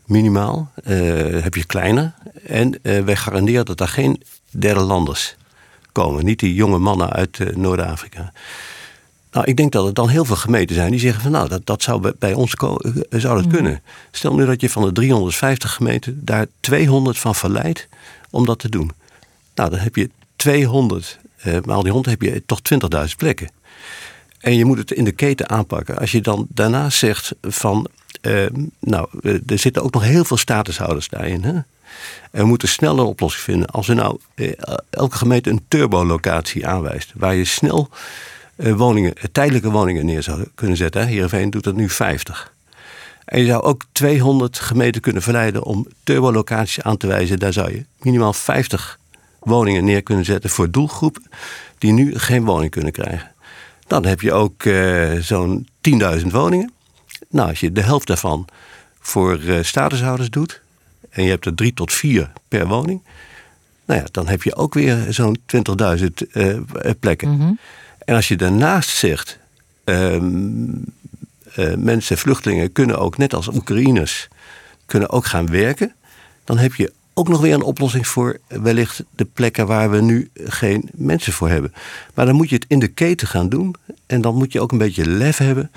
[0.05, 0.71] minimaal.
[0.87, 2.13] Uh, heb je kleiner.
[2.47, 5.35] En uh, wij garanderen dat er geen derde landers
[5.91, 6.25] komen.
[6.25, 8.33] Niet die jonge mannen uit uh, Noord-Afrika.
[9.31, 11.65] Nou, ik denk dat er dan heel veel gemeenten zijn die zeggen van nou, dat,
[11.65, 12.53] dat zou bij, ons
[13.09, 13.51] zou dat mm.
[13.51, 13.81] kunnen.
[14.11, 17.87] Stel nu dat je van de 350 gemeenten daar 200 van verleidt
[18.29, 18.91] om dat te doen.
[19.55, 21.19] Nou, dan heb je 200,
[21.65, 22.59] maal die 100 heb je toch
[23.07, 23.49] 20.000 plekken.
[24.39, 25.97] En je moet het in de keten aanpakken.
[25.97, 27.87] Als je dan daarnaast zegt van
[28.27, 28.45] uh,
[28.79, 31.43] nou, er zitten ook nog heel veel statushouders daarin.
[31.43, 31.65] En
[32.31, 33.67] we moeten snel een oplossing vinden.
[33.67, 34.51] Als we nou uh,
[34.89, 37.89] elke gemeente een turbolocatie aanwijst, waar je snel
[38.55, 41.01] uh, woningen, tijdelijke woningen neer zou kunnen zetten.
[41.01, 41.07] Hè?
[41.07, 42.53] Heerenveen doet dat nu 50.
[43.25, 47.39] En je zou ook 200 gemeenten kunnen verleiden om turbolocaties aan te wijzen.
[47.39, 48.99] Daar zou je minimaal 50
[49.39, 51.23] woningen neer kunnen zetten voor doelgroepen
[51.77, 53.31] die nu geen woning kunnen krijgen.
[53.87, 54.63] Dan heb je ook
[55.19, 55.67] zo'n
[56.19, 56.71] 10.000 woningen.
[57.33, 58.47] Nou, als je de helft daarvan
[58.99, 60.61] voor uh, statushouders doet.
[61.09, 63.01] en je hebt er drie tot vier per woning.
[63.85, 65.39] nou ja, dan heb je ook weer zo'n
[65.99, 66.57] 20.000 uh,
[66.99, 67.27] plekken.
[67.27, 67.37] Mhm.
[67.37, 67.59] Mm -hmm.
[68.05, 69.39] En als je daarnaast zegt.
[69.85, 70.85] Um,
[71.55, 74.27] uh, mensen, vluchtelingen kunnen ook, net als Oekraïners.
[74.85, 75.93] kunnen ook gaan werken.
[76.43, 80.29] dan heb je ook nog weer een oplossing voor wellicht de plekken waar we nu
[80.35, 81.73] geen mensen voor hebben.
[82.13, 83.75] Maar dan moet je het in de keten gaan doen.
[84.05, 85.71] En dan moet je ook een beetje lef hebben.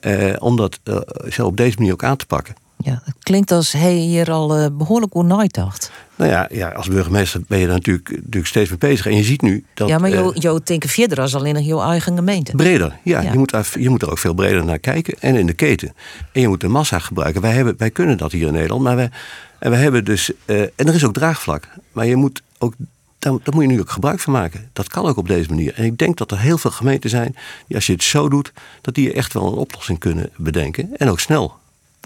[0.00, 0.96] Uh, om dat uh,
[1.30, 2.54] zo op deze manier ook aan te pakken.
[2.76, 5.90] Ja, het klinkt als hij hier al uh, behoorlijk hoe nooit dacht.
[6.16, 9.06] Nou ja, ja, als burgemeester ben je daar natuurlijk, natuurlijk steeds mee bezig.
[9.06, 9.88] En je ziet nu dat...
[9.88, 12.56] Ja, maar jou, jou denken verder als alleen nog jouw eigen gemeente.
[12.56, 13.20] Breder, ja.
[13.20, 13.32] ja.
[13.32, 15.14] Je, moet daar, je moet er ook veel breder naar kijken.
[15.20, 15.92] En in de keten.
[16.32, 17.42] En je moet de massa gebruiken.
[17.42, 18.82] Wij, hebben, wij kunnen dat hier in Nederland.
[18.82, 19.10] Maar wij,
[19.58, 20.32] en we hebben dus...
[20.46, 21.68] en er is ook draagvlak.
[21.92, 22.74] Maar je moet ook
[23.18, 24.70] daar, daar, moet je nu ook gebruik van maken.
[24.72, 25.74] Dat kan ook op deze manier.
[25.74, 28.52] En ik denk dat er heel veel gemeenten zijn die als je het zo doet,
[28.80, 30.96] dat die echt wel een oplossing kunnen bedenken.
[30.96, 31.56] En ook snel.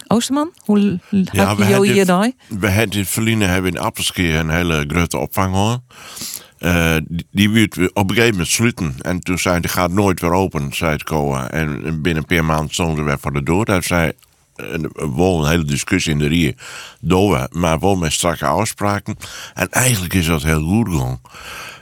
[0.07, 2.33] Oosterman, hoe ja, we je hier?
[2.59, 5.79] We hebben in Verliezen hebben in Appelskeer een hele grote opvang hoor.
[6.59, 8.95] eh, die, die werd op een gegeven moment sluiten.
[9.01, 11.51] En toen zei hij, gaat nooit weer open, zei het COA.
[11.51, 13.65] En binnen een paar maanden stonden ze weer voor de deur.
[13.65, 14.13] Hij zei,
[15.17, 16.57] wel een hele discussie in de rie
[17.01, 19.17] door, maar wel met strakke afspraken.
[19.55, 21.21] En eigenlijk is dat heel goed gegaan.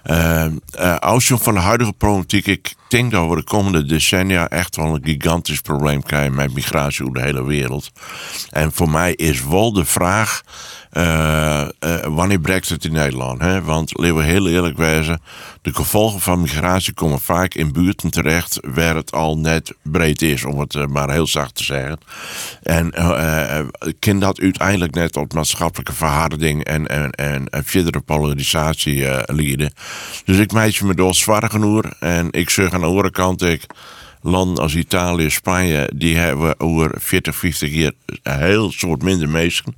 [0.04, 0.44] Uh,
[0.80, 4.76] uh, als je van de huidige problematiek, ik denk dat we de komende decennia echt
[4.76, 7.90] wel een gigantisch probleem krijgen met migratie over de hele wereld.
[8.50, 10.42] En voor mij is wel de vraag.
[10.92, 11.66] Uh,
[12.02, 13.40] wanneer Brexit in Nederland?
[13.40, 13.62] Hè?
[13.62, 15.20] Want laten we heel eerlijk wezen,
[15.62, 20.44] de gevolgen van migratie komen vaak in buurten terecht waar het al net breed is,
[20.44, 21.98] om het maar heel zacht te zeggen.
[22.62, 22.90] En
[23.98, 29.72] kan dat uiteindelijk net tot maatschappelijke verharding en, en, en, verdere polarisatie leiden.
[30.24, 31.50] Dus ik meisje me door zwaar
[31.98, 33.66] en ik zeg aan de andere kant, ik
[34.22, 39.76] landen als Italië, Spanje, die hebben over 40, 50 jaar heel soort minder mensen.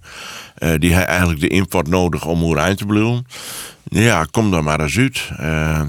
[0.62, 3.26] Uh, die hebben eigenlijk de import nodig om hoe eind te blijven.
[3.84, 5.30] Ja, kom dan maar eens uit.
[5.40, 5.80] Uh,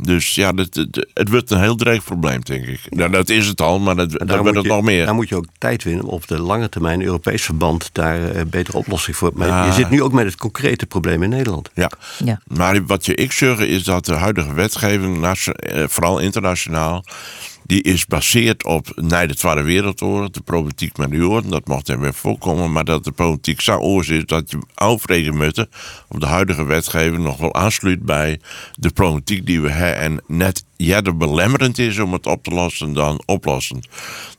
[0.00, 2.80] dus ja, dat, dat, het wordt een heel dreig probleem, denk ik.
[2.88, 5.04] Nou, dat is het al, maar dat, dat wordt het je, nog meer.
[5.04, 8.48] Daar moet je ook tijd winnen om op de lange termijn Europees verband daar een
[8.48, 9.30] betere oplossing voor.
[9.34, 9.66] Maar ja.
[9.66, 11.70] je zit nu ook met het concrete probleem in Nederland.
[11.74, 11.90] Ja.
[12.24, 12.40] ja.
[12.46, 15.34] Maar wat je ik zeg is dat de huidige wetgeving,
[15.88, 17.04] vooral internationaal,
[17.70, 21.50] die is gebaseerd op na de Tweede Wereldoorlog, de problematiek met de Joden.
[21.50, 25.36] Dat mocht er weer voorkomen, maar dat de politiek zo oors is dat je afrekenen
[25.36, 25.68] moeten
[26.08, 28.40] op de huidige wetgeving nog wel aansluit bij
[28.74, 30.02] de problematiek die we hebben.
[30.02, 33.88] En net eerder belemmerend is om het op te lossen dan oplossend.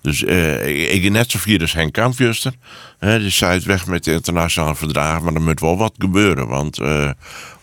[0.02, 2.54] Dus uh, ik net zo vier als Henk Kampjuster.
[3.00, 6.48] Die zei het weg met de internationale verdragen, maar er moet wel wat gebeuren.
[6.48, 7.10] Want uh,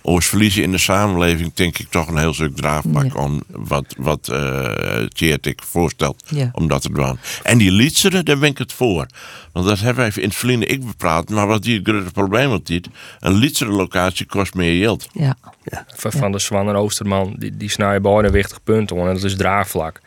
[0.03, 3.23] Oors verliezen in de samenleving, denk ik toch een heel stuk draagpak ja.
[3.23, 6.51] om wat, wat uh, voorstelt ja.
[6.53, 7.19] om dat te doen.
[7.43, 9.07] En die lietseren, daar ben ik het voor.
[9.53, 12.11] Want dat hebben we even in het verleden ik bepraat, maar wat die het grote
[12.11, 12.89] probleem wat dit,
[13.21, 15.09] een lietsere locatie kost meer geld.
[15.13, 15.37] Ja.
[15.65, 15.85] Ja.
[15.97, 20.01] Van de Zwan en Oosterman, die, die snijden beide wichtig punten en dat is draagvlak.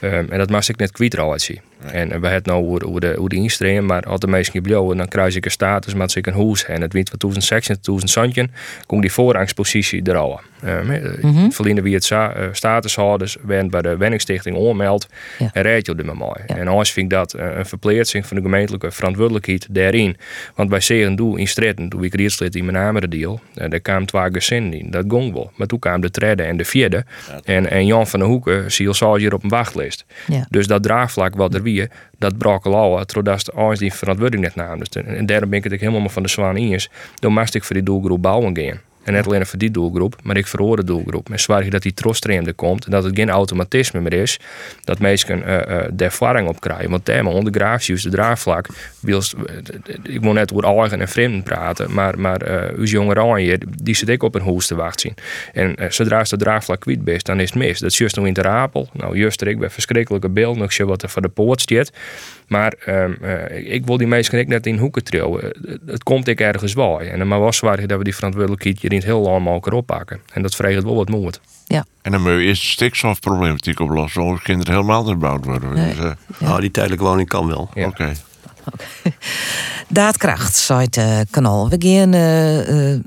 [0.00, 1.60] Um, en dat mag ik net kwijt zien.
[1.80, 4.96] En we hebben nou over, over, de, over de instroom, maar als de meesten gebleven,
[4.96, 6.64] dan kruis ik een status, maar ik een hoes.
[6.64, 8.50] En het wint van 2016 2017,
[8.86, 10.40] komt die voorrangspositie er al.
[10.64, 11.52] Um, mm -hmm.
[11.52, 15.50] Verliezen wie het sta, uh, statushouders werden bij de Wenningstichting onmeld ja.
[15.52, 16.42] en reed je op moment.
[16.46, 16.56] Ja.
[16.56, 20.16] En als vind ik dat uh, een verplaatsing van de gemeentelijke verantwoordelijkheid daarin.
[20.54, 23.80] Want bij zeggen doe in Stretten, toen ik rietslid in mijn naam deal, uh, daar
[23.80, 24.90] kwamen twee gezinnen in.
[24.90, 25.50] Dat gong wel.
[25.56, 27.04] Maar toen kwamen de derde en de vierde.
[27.28, 27.40] Ja.
[27.44, 30.04] En, en Jan van den Hoeken zie je hier op een wachtlijst.
[30.26, 30.46] Ja.
[30.50, 31.88] Dus dat draagvlak wat er wie,
[32.18, 34.78] dat brak al totdat de ouders die verantwoording net namen.
[34.78, 36.90] Dus, en daarom ben ik het helemaal van de zwaan in is.
[37.14, 38.80] Dan moest ik voor die doelgroep bouwen gaan.
[39.06, 41.30] En net alleen voor die doelgroep, maar ik voor de doelgroep.
[41.30, 42.84] En zorg dat die trosstream er komt.
[42.84, 44.40] En dat het geen automatisme meer is.
[44.84, 46.90] Dat mensen uh, uh, de ervaring op krijgen.
[46.90, 48.66] Want thema ondergraafs, de draagvlak.
[50.02, 51.92] Ik moet net over eigen en vreemden praten.
[51.92, 55.14] Maar, maar uh, uw jonge hier, die zit ik op een hoes te wachten zien.
[55.52, 57.78] En zodra ze de draagvlak kwijt bent, dan is het mis.
[57.78, 58.88] Dat is juist nog in de rapel.
[58.92, 60.56] Nou, juist er ik bij verschrikkelijke beeld.
[60.56, 61.92] Nog wat er voor de poort staat.
[62.46, 65.52] Maar uh, ik wil die mensen ik net in hoeken trillen.
[65.86, 67.00] Het komt ik ergens wel.
[67.00, 70.20] En maar was zwaar dat we die verantwoordelijkheid het heel lang oppakken.
[70.32, 71.38] En dat vreegt wel wat moeite.
[71.66, 71.84] Ja.
[72.02, 74.22] En dan moet je eerst de stikstofproblematiek oplossen.
[74.22, 75.74] Anders kinderen helemaal niet gebouwd worden.
[75.74, 75.94] Nee.
[75.94, 76.52] Dus, uh, ja.
[76.52, 77.70] oh, die tijdelijke woning kan wel.
[77.74, 77.86] Ja.
[77.86, 78.02] Oké.
[78.02, 78.16] Okay.
[78.72, 79.12] Okay.
[79.88, 81.68] Daadkracht, zei het uh, kanaal.
[81.68, 83.00] We gaan, uh, uh,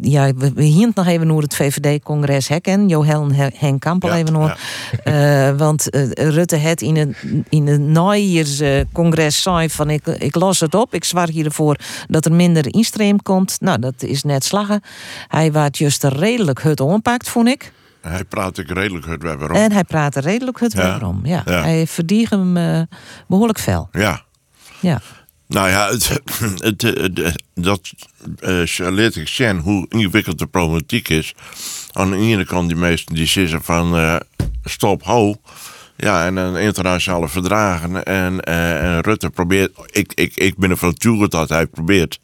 [0.00, 2.88] ja, we, we nog even naar het VVD-congres hekken.
[2.88, 4.56] Johan Henk Kampel ja, even.
[5.04, 5.54] Ja.
[5.64, 7.16] want Rutte het in het,
[7.48, 10.94] in het naaiers-congres zei van ik, ik las het op.
[10.94, 11.76] Ik zwaar hiervoor
[12.08, 13.60] dat er minder instream komt.
[13.60, 14.82] Nou, dat is net slagen.
[15.28, 17.72] Hij waard juist redelijk het onpakt, vond ik.
[18.00, 19.56] Hij praat ik redelijk het waarom.
[19.56, 21.20] En hij praat redelijk het waarom.
[21.22, 21.42] Ja.
[21.44, 21.62] ja.
[21.62, 22.86] Hij verdient hem
[23.26, 23.88] behoorlijk fel.
[23.92, 24.28] Ja.
[24.80, 25.00] Ja.
[25.46, 26.20] Nou ja, het,
[26.68, 27.90] het, het, dat
[28.40, 31.34] uh, leert ik zien hoe ingewikkeld de problematiek is.
[31.92, 34.16] Aan de ene kant die meesten die zeggen van uh,
[34.64, 35.36] stop, ho.
[35.96, 38.04] Ja, en een internationale verdragen.
[38.04, 39.72] En, uh, en Rutte probeert.
[39.86, 42.20] Ik, ik, ik ben ervan toe dat hij probeert.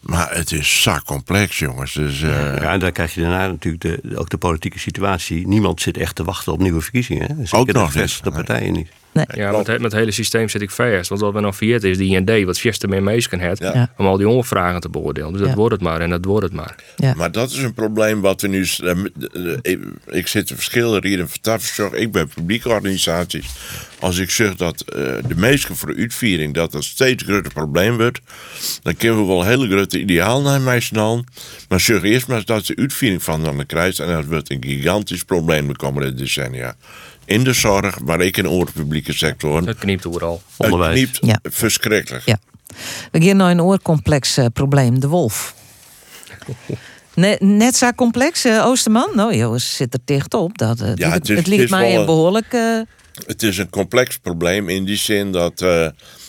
[0.00, 1.92] Maar het is zo complex, jongens.
[1.92, 2.30] Dus, uh...
[2.30, 5.46] ja, en dan krijg je daarna natuurlijk de, ook de politieke situatie.
[5.46, 7.28] Niemand zit echt te wachten op nieuwe verkiezingen.
[7.28, 7.34] Hè?
[7.34, 8.88] Zeker ook nog de rest de partijen niet.
[9.14, 9.24] Nee.
[9.34, 11.08] Ja, met, het, met het hele systeem zit ik vast.
[11.08, 13.90] Want wat we nog viert is die IND, wat Fiesta meer meesken heeft, ja.
[13.96, 15.30] om al die onvragen te beoordelen.
[15.32, 15.54] Dus dat Ja.
[15.54, 16.74] wordt het maar en dat wordt het maar.
[16.96, 17.14] Ja.
[17.16, 18.66] Maar dat is een probleem wat we nu.
[18.82, 21.92] eh, Ik, ik zit te verschillen hier in Vertafzorg.
[21.92, 23.46] Ik ben publieke organisaties.
[23.98, 24.98] Als ik zeg dat eh,
[25.28, 28.20] de meesten voor de uitviering dat dat steeds groter probleem wordt,
[28.82, 31.26] dan kunnen we wel hele grote ideaal naar meisjes dan.
[31.68, 33.98] Maar zeg eerst maar dat de uitviering van dan krijgt.
[33.98, 36.74] En dat wordt een gigantisch probleem de komende decennia.
[37.26, 39.66] In de zorg, maar ik in de publieke sector.
[39.66, 40.42] Het kniept overal.
[40.56, 41.00] Onderwijs.
[41.00, 41.50] Het kniept Ja.
[41.50, 42.22] verschrikkelijk.
[42.26, 42.38] Ja.
[43.12, 45.54] We gaan naar een oorcomplex eh, probleem, de wolf.
[47.14, 49.08] Ne- net zo complex, eh, Oosterman?
[49.14, 50.58] Nou, joh, zit er tegenop.
[50.58, 52.52] Dat, eh, Ja, het, het is- het het ligt is mij wel een behoorlijk...
[52.52, 52.80] eh,
[53.26, 55.60] Het is een complex probleem in die zin dat.
[55.60, 55.68] eh,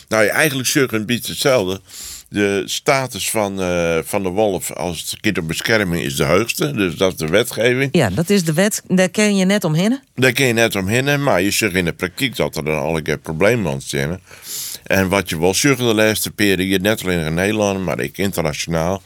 [0.08, 1.82] nou, ja, eigenlijk zul je een beetje hetzelfde.
[2.30, 6.72] De status van, eh, van de wolf als kinderbescherming is de hoogste.
[6.72, 7.90] Dus dat is de wetgeving.
[7.92, 8.82] ja, dat is de wet.
[8.88, 10.00] Daar ken je net omheen.
[10.16, 13.18] Daar kun je net omheen, maar je zegt in de praktijk dat er dan allerlei
[13.18, 14.20] problemen ontstaan.
[14.84, 19.02] En wat je wel zegt de laatste periode, net alleen in Nederland, maar ook internationaal,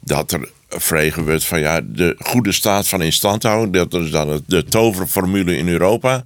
[0.00, 4.42] dat er vregen wordt van ja, de goede staat van instandhouding, dat is dan het-
[4.46, 6.24] de toverformule in Europa.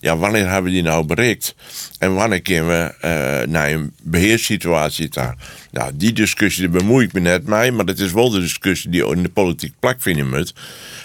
[0.00, 1.54] Ja, wanneer hebben we die nou bereikt?
[1.98, 5.36] En wanneer kunnen we eh, naar een beheerssituatie daar?
[5.72, 8.90] Nou, die discussie daar bemoei ik me net mee, maar dat is wel de discussie
[8.90, 10.54] die in de politiek plakvinden moet.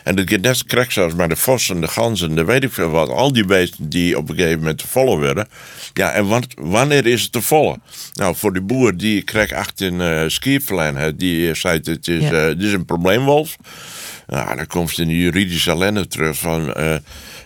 [0.03, 2.89] En dat gaat net krijg zoals bij de vossen, de ganzen, de weet ik veel
[2.89, 3.09] wat.
[3.09, 5.47] Al die beesten die op een gegeven moment te vollen werden.
[5.93, 7.81] Ja, en wat, wanneer is het te vollen?
[8.13, 10.29] Nou, voor de boer die krijgt achter een uh,
[11.15, 12.31] die zei het is, Ja.
[12.31, 13.55] eh, dit is een probleemwolf.
[14.27, 16.73] Nou, dan komt ze in de juridische ellende terug van...
[16.73, 16.95] eh,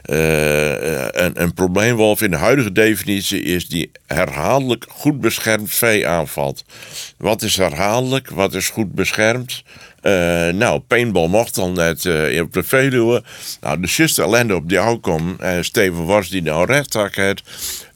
[0.02, 6.64] eh, een, een probleemwolf in de huidige definitie is die herhaaldelijk goed beschermd vee aanvalt.
[7.18, 8.30] Wat is herhaaldelijk?
[8.30, 9.64] Wat is goed beschermd?
[10.02, 13.24] Eh, nou, paintball mocht al net eh, op de Veluwe.
[13.62, 15.36] Nou, de juiste ellende op die outcome.
[15.40, 17.44] eh Steven Wars die nou rechtszaak heeft.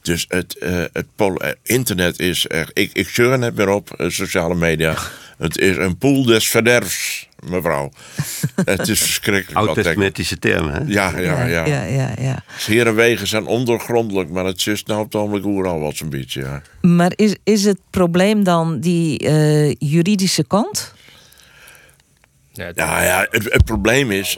[0.02, 2.72] Dus het, eh, het eh, internet is echt...
[2.74, 4.96] Ik, ik zeur er net meer op, eh, sociale media.
[5.38, 7.92] Het is een poel des verderfs, mevrouw.
[8.66, 9.68] het is verschrikkelijk.
[9.68, 10.80] Oud-testamentische termen, hè?
[10.88, 11.66] Ja, ja, ja.
[11.66, 12.44] ja, ja, ja.
[12.66, 16.62] Herenwegen zijn ondergrondelijk, maar het is nou op het ogenblik al wat zo'n beetje, ja.
[16.82, 20.94] Maar is, is het probleem dan die eh, juridische kant?
[22.54, 24.38] Nou ja, het, het probleem is...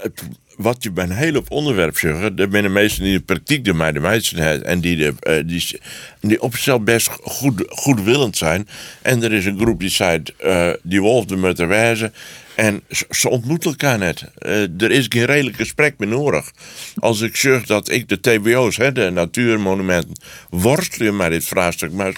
[0.00, 0.22] het-
[0.62, 3.64] wat je bij een hele hoop onderwerp zegt, er zijn de meesten die de praktijk
[3.64, 5.80] de mij de meisten hebben en die, de, eh, die,
[6.20, 8.68] die op zichzelf best goed, goedwillend zijn.
[9.02, 12.12] En er is een groep die zegt, eh, die wolf de moeten wijzen.
[12.54, 14.24] En ze, ontmoeten elkaar net.
[14.38, 16.50] Eh, er is geen redelijk gesprek meer nodig.
[16.94, 20.14] Als ik zeg dat ik de TBO's, hè, de natuurmonumenten,
[20.50, 22.14] worstelen met dit vraagstuk, maar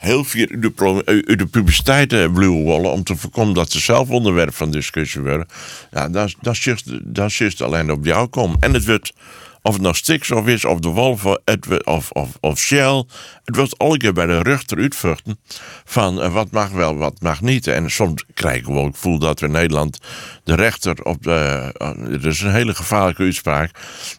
[0.00, 4.54] heel veel de, uit de publiciteit eh, willen om te voorkomen dat ze zelf onderwerp
[4.54, 5.46] van discussie worden.
[5.90, 8.56] Ja, dat, dat, juist- dat juist alleen op jou komen.
[8.60, 9.12] En het wordt,
[9.62, 11.24] of het nou stikstof is, of de wolf,
[11.84, 13.04] of, of, of Shell,
[13.44, 15.38] het wordt alle keer bij de rug eruit vluchten
[15.84, 17.66] van eh, wat mag wel, wat mag niet.
[17.66, 19.98] En soms krijgen we wel het gevoel dat we in Nederland
[20.44, 23.70] de rechter op de, eh, het is een hele gevaarlijke uitspraak,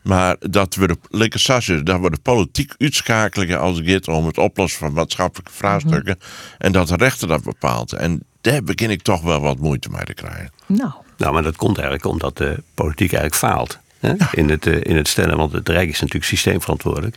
[0.04, 1.40] maar dat we de, lekker
[1.84, 6.20] dat we de politiek uitschakelen als het gaat om het oplossen van maatschappelijke vraagstukken
[6.58, 7.94] en dat de rechter dat bepaalt.
[7.94, 10.52] En daar begin ik toch wel wat moeite mee te krijgen.
[10.66, 10.92] Nou.
[11.18, 13.80] Nou, maar dat komt eigenlijk omdat de politiek eigenlijk faalt.
[14.02, 14.14] Hè?
[14.32, 17.16] In, het, eh, in het stellen, want het Rijk is natuurlijk systeemverantwoordelijk.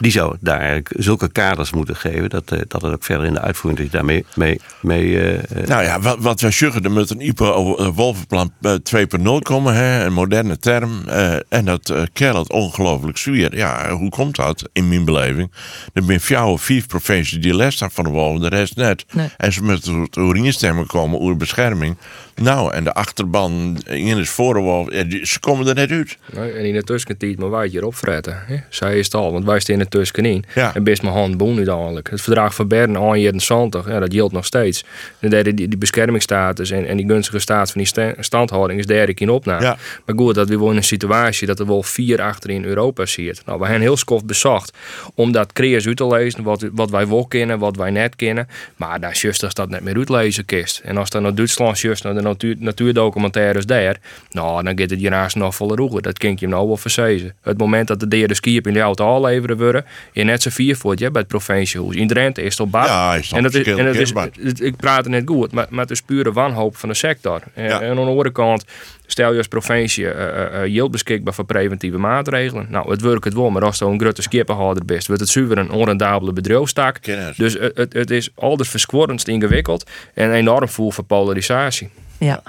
[0.00, 3.32] Die zou daar eigenlijk zulke kaders moeten geven dat, eh, dat het ook verder in
[3.32, 6.82] de uitvoering dat je daarmee mee, mee, eh, eh, Nou ja, wat, wat wij zeggen,
[6.82, 11.08] er moet een IPO Wolvenplan eh, 2.0 komen, hè, een moderne term.
[11.08, 13.56] eh, en dat uh, kerelt ongelooflijk zuur.
[13.56, 15.50] Ja, hoe komt dat in mijn beleving?
[15.92, 19.04] Er zijn vier of vijf provincies die les hebben van de wolven, de rest net.
[19.12, 19.28] Nee.
[19.36, 21.96] En ze moeten tot stemmen komen over bescherming.
[22.40, 25.90] Nou, en de achterban, in is voor de wolf, ja, die- ze komen er net
[25.90, 26.16] uit.
[26.32, 28.42] Nee, en in de tussentijd maar wij hier opfretten.
[28.46, 28.56] Hè?
[28.68, 30.44] Zij is het al, want wij staan er tussenin.
[30.74, 32.10] En best mijn hand boen uiteindelijk.
[32.10, 34.84] Het verdrag van Bern aan 71, ja, dat geldt nog steeds.
[35.20, 39.14] En die, die beschermingsstatus en, en die gunstige staat van die sta- standhouding is derde
[39.14, 39.60] keer op na.
[40.04, 43.06] Maar goed, dat we wel in een situatie dat er wel vier achter in Europa
[43.06, 43.42] zit.
[43.46, 44.72] Nou, we hebben heel skoft bezocht
[45.14, 48.48] om dat creërs uit te lezen, wat, wat wij wel kennen, wat wij net kennen.
[48.76, 50.80] Maar daar just als dat net meer uitlezen kist.
[50.84, 53.96] En als dan naar Duitsland just naar de natuur, natuurdocumentaires daar,
[54.30, 56.02] nou, dan gaat het hiernaast nog volle roegen.
[56.02, 57.34] Dat kan je nou wel verzezen.
[57.42, 60.76] Het moment dat de derde skiep in de auto aanleveren worden, je net zo vier
[60.76, 61.96] voor je bij het provinciehuis.
[61.96, 62.86] In Drenthe is het op bad.
[62.86, 64.30] Ja, is en dat is, verschil- en dat is, kenbaar.
[64.40, 67.42] het- ik praat er net goed, maar, maar het is pure wanhoop van de sector.
[67.54, 68.64] En, en aan de andere kant,
[69.10, 72.66] stel je als provincie eh eh, eh, yield beschikbaar voor preventieve maatregelen.
[72.70, 75.58] Nou, het werkt het wel, maar als je een grote skippenhouder bent, wordt het zuiver
[75.58, 76.98] een onrendabele bedrijfstak.
[77.36, 81.90] Dus het, het, het is alles verskworrenst ingewikkeld en enorm voel voor polarisatie.
[82.18, 82.42] Ja,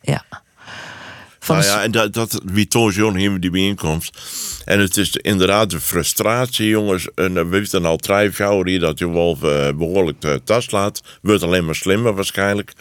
[0.00, 0.24] ja.
[1.46, 4.18] nou ja, en dat, dat wie toont John hier die bijeenkomst.
[4.64, 7.08] En het is inderdaad de frustratie, jongens.
[7.14, 11.02] En we weten al drie jaar hier dat je wolf eh, behoorlijk de tas laat.
[11.22, 12.72] Wordt alleen maar slimmer waarschijnlijk.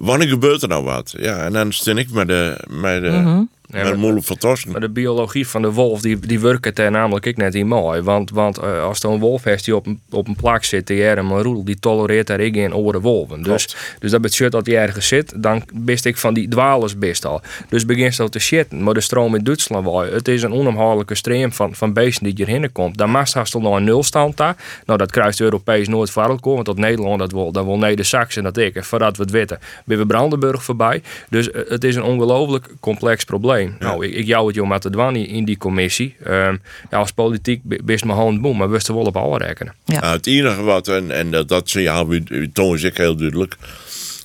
[0.00, 1.14] Wanneer gebeurt er nou wat?
[1.18, 3.42] Ja, en dan stel ik met de, met de, Mhm.
[3.70, 4.70] Met een moeilijk van Tosken.
[4.70, 8.02] Maar de biologie van de wolf, die, die werkt er namelijk ik net in mooi.
[8.02, 10.86] Want, want eh, als er een wolf heeft die op een, op een plak zit,
[10.86, 13.42] die er een roedel, die tolereert daar ik in andere wolven.
[13.42, 17.24] Dus, dus dat betekent dat hij ergens zit, dan best ik van die dwalers best
[17.24, 17.40] al.
[17.68, 18.82] Dus begint zo te shitten.
[18.82, 20.00] Maar de stroom in Duitsland wel.
[20.00, 22.98] Het is een onafhankelijke stream van, van beesten die hierheen komt.
[22.98, 24.56] Dan mag haast nog een nulstand daar.
[24.86, 28.42] Nou, dat kruist Europees nooit voor elkaar, want dat Nederland dat wil, dat wil Neder-Saxen
[28.42, 28.74] dat ik.
[28.74, 31.02] En voordat we het weten, ben we Brandenburg voorbij.
[31.28, 33.59] Dus eh, het is een ongelooflijk complex probleem.
[33.78, 36.16] Nou, ik, ik jou het de dwan in die commissie.
[36.24, 36.56] Ehm,
[36.90, 39.74] ja, als politiek be- best mijn hand boem, maar we wisten wel op alle rekenen.
[39.84, 42.08] Nou, het enige wat, en, en dat, dat signaal
[42.52, 43.56] toon is ik heel duidelijk.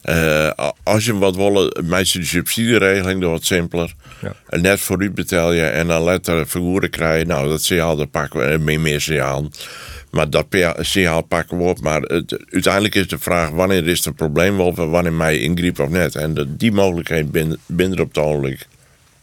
[0.02, 0.50] Eh,
[0.84, 3.94] als je wat willen, meestal de subsidieregeling dat wat simpeler.
[4.50, 7.28] En net voor u betaal je en dan later vergoeden krijgen.
[7.28, 9.50] Nou, dat signaal, dat pakken we, eh, meer, meer signaal.
[10.12, 10.46] Maar dat
[10.80, 11.82] signaal pakken we op.
[11.82, 15.80] Maar het, uiteindelijk is de vraag, wanneer is het een probleem of wanneer mij ingriep
[15.80, 16.16] of net.
[16.16, 18.68] En de, die mogelijkheid binnen, binnen op het ogenblik.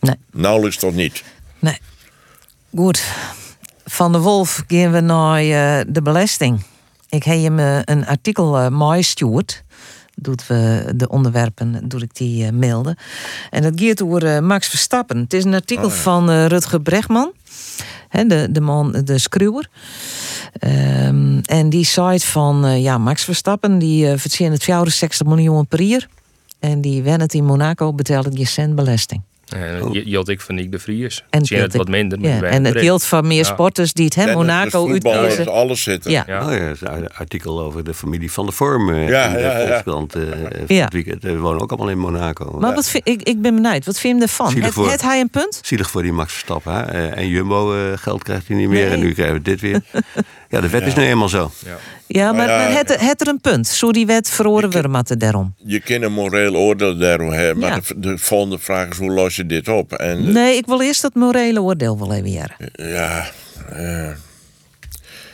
[0.02, 0.16] Nee.
[0.32, 1.22] Nauwelijks tot niet.
[1.58, 1.78] Nee.
[2.74, 3.04] Goed.
[3.84, 6.62] Van de Wolf gaan we naar eh, de belasting.
[7.08, 9.64] Ik heb hem eh, een artikel uh, mooi stuurd.
[10.14, 12.96] Doet we de onderwerpen, doe ik die mailden.
[13.50, 15.18] En dat gaat over Max Verstappen.
[15.18, 15.96] Het is een artikel Oh, ja.
[15.96, 17.32] van Rutger Bregman.
[18.10, 19.68] De, de man, de schreeuwer.
[20.52, 25.82] Ehm, en die zei van, ja, Max Verstappen, die uh, verdient het 64 miljoen per
[25.82, 26.08] jaar.
[26.58, 29.22] En die wen het in Monaco betaalde geen cent belasting.
[30.04, 31.24] Hield ik van Nick de Vries.
[31.30, 32.20] En En zie je het wat minder.
[32.20, 33.44] ja, en het geldt van meer Ja.
[33.44, 35.48] sporters die het hè, Monaco uitkiezen.
[35.52, 36.10] alles zitten.
[36.10, 36.20] Ja.
[36.28, 38.90] Oh ja, is een artikel over de familie van de Vorm.
[38.92, 39.66] eh, Ja, in de ja.
[39.66, 40.22] Volkskrant, eh,
[40.66, 40.88] Ja.
[41.20, 42.58] We wonen ook allemaal in Monaco.
[42.60, 44.48] Maar wat vind, ik, ik ben benieuwd, wat vind je ervan?
[44.50, 45.60] Zielig Het, voor- het hij een punt?
[45.62, 46.74] Zielig voor die Max Verstappen.
[46.74, 46.82] Hè?
[46.82, 48.84] Eh, En Jumbo eh, geld krijgt hij niet meer.
[48.84, 48.92] Nee.
[48.94, 49.80] En nu krijgen we dit weer.
[50.52, 51.50] ja, de wet is nu eenmaal zo.
[52.06, 53.66] Ja, maar, ja, maar het, het er een punt.
[53.68, 55.54] Zo die wet verhoren we hem het daarom.
[55.64, 57.58] Je kan een moreel oordeel daarom hebben.
[57.58, 57.80] Maar Ja.
[57.86, 59.92] de, de volgende vraag is, hoe los je dit op?
[59.92, 62.56] En Nee, ik wil eerst dat morele oordeel wel even jaren.
[62.72, 63.26] Ja,
[63.72, 64.08] eh,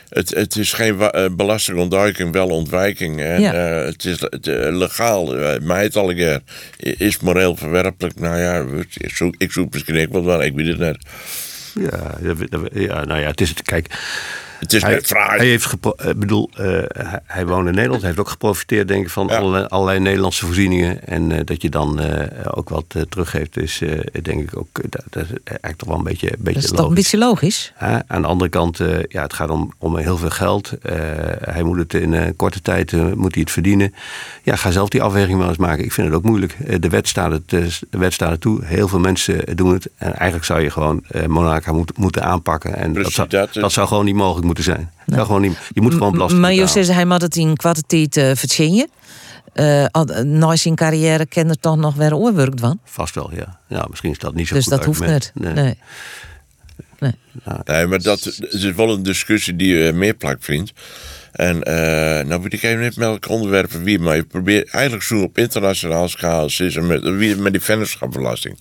[0.08, 3.20] het, het is geen wa- eh, belastingontduiking, wel ontwijking.
[3.20, 3.52] En, Ja.
[3.52, 6.40] eh, het is het, legaal, uh, mij het al een keer.
[6.76, 8.20] Is moreel verwerpelijk?
[8.20, 8.64] Nou ja,
[8.94, 10.96] ik zoek, ik zoek misschien ook wel wel, ik weet het net.
[11.74, 12.18] Ja,
[12.72, 13.62] ja, nou ja, het is het.
[13.62, 13.86] Kijk.
[14.58, 15.38] Het is hij, fraai.
[15.38, 18.00] Hij heeft gepro- eh, bedoel, eh, hij, hij woont in Nederland.
[18.00, 21.06] Hij heeft ook geprofiteerd, denk ik, van allerlei, allerlei Nederlandse voorzieningen.
[21.06, 23.82] En eh, dat je dan eh, ook wat teruggeeft, is
[24.22, 24.68] denk ik ook.
[24.88, 26.88] dat, dat is eigenlijk toch wel een beetje, een beetje Dat is toch logisch.
[26.88, 27.72] een beetje logisch?
[27.74, 27.98] Hè?
[28.06, 30.72] Aan de andere kant, eh, ja, het gaat om, om heel veel geld.
[30.82, 30.96] Eh,
[31.40, 33.94] hij moet het in korte tijd eh, moet hij het verdienen.
[34.42, 35.84] Ja, ga zelf die afweging wel eens maken.
[35.84, 36.82] Ik vind het ook moeilijk.
[36.82, 38.64] De, wet staat het, de wet staat het toe.
[38.64, 39.88] Heel veel mensen doen het.
[39.96, 42.74] En eigenlijk zou je gewoon eh Monaco moet, moeten aanpakken.
[42.76, 44.90] En dat zou, dat dat, zou gewoon niet mogelijk moeten zijn.
[45.10, 46.84] Gewoon niet, je moet gewoon belasting Maar je betalen.
[46.84, 48.88] zegt, hij moet het in kwarte tijd uh, verdienen.
[49.52, 52.78] Eh, al- na zijn carrière kan er toch nog weer oorwerkt van.
[52.84, 53.58] Vast wel, ja.
[53.66, 53.86] ja.
[53.90, 55.32] Misschien is dat niet zo Dus goed dat hoeft niet.
[55.34, 55.76] Nee.
[57.64, 60.72] Nee, maar dat het is wel een discussie die je meer plak vindt.
[61.38, 65.04] En eh nou weet ik even niet met welke onderwerpen wie, maar je probeert eigenlijk
[65.04, 68.58] zo op internationaal schaal is met, met die vennootschapsbelasting.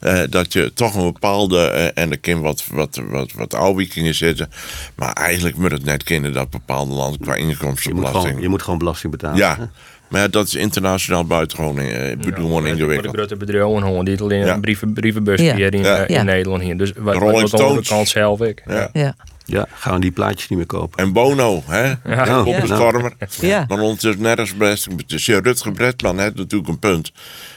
[0.00, 4.14] Eh, dat je toch een bepaalde, eh, en er kan wat, wat, wat, wat afwijkingen
[4.14, 4.48] zitten,
[4.94, 8.24] maar eigenlijk moet het net kennen dat bepaalde landen qua Je moet, inkomstenbelasting.
[8.26, 9.36] gewoon, je moet gewoon belasting betalen.
[9.36, 9.64] ja, hè?
[10.08, 13.14] maar ja, dat is internationaal buitengewoon eh, Voor de ingewikkeld.
[13.16, 14.54] grote bedrijven gewoon, die het alleen Ja.
[14.54, 15.54] een brieven, brievenbus Ja.
[15.54, 16.06] hier in, Ja.
[16.06, 16.22] in Ja.
[16.22, 16.76] Nederland hier.
[16.76, 18.62] Dus wat, wat, wat de zelf ik.
[18.92, 19.14] Ja.
[19.44, 19.66] Ja.
[19.72, 20.98] Gaan we die plaatjes niet meer kopen.
[21.04, 21.84] En Bono, hè?
[22.04, 22.38] Ja.
[22.38, 22.64] Op de Ja.
[22.74, 23.12] stormer.
[23.40, 23.64] Ja.
[23.68, 25.06] Maar ondertussen nergens belasting.
[25.06, 27.12] Dus ja, Rutger Bregman heeft natuurlijk een punt.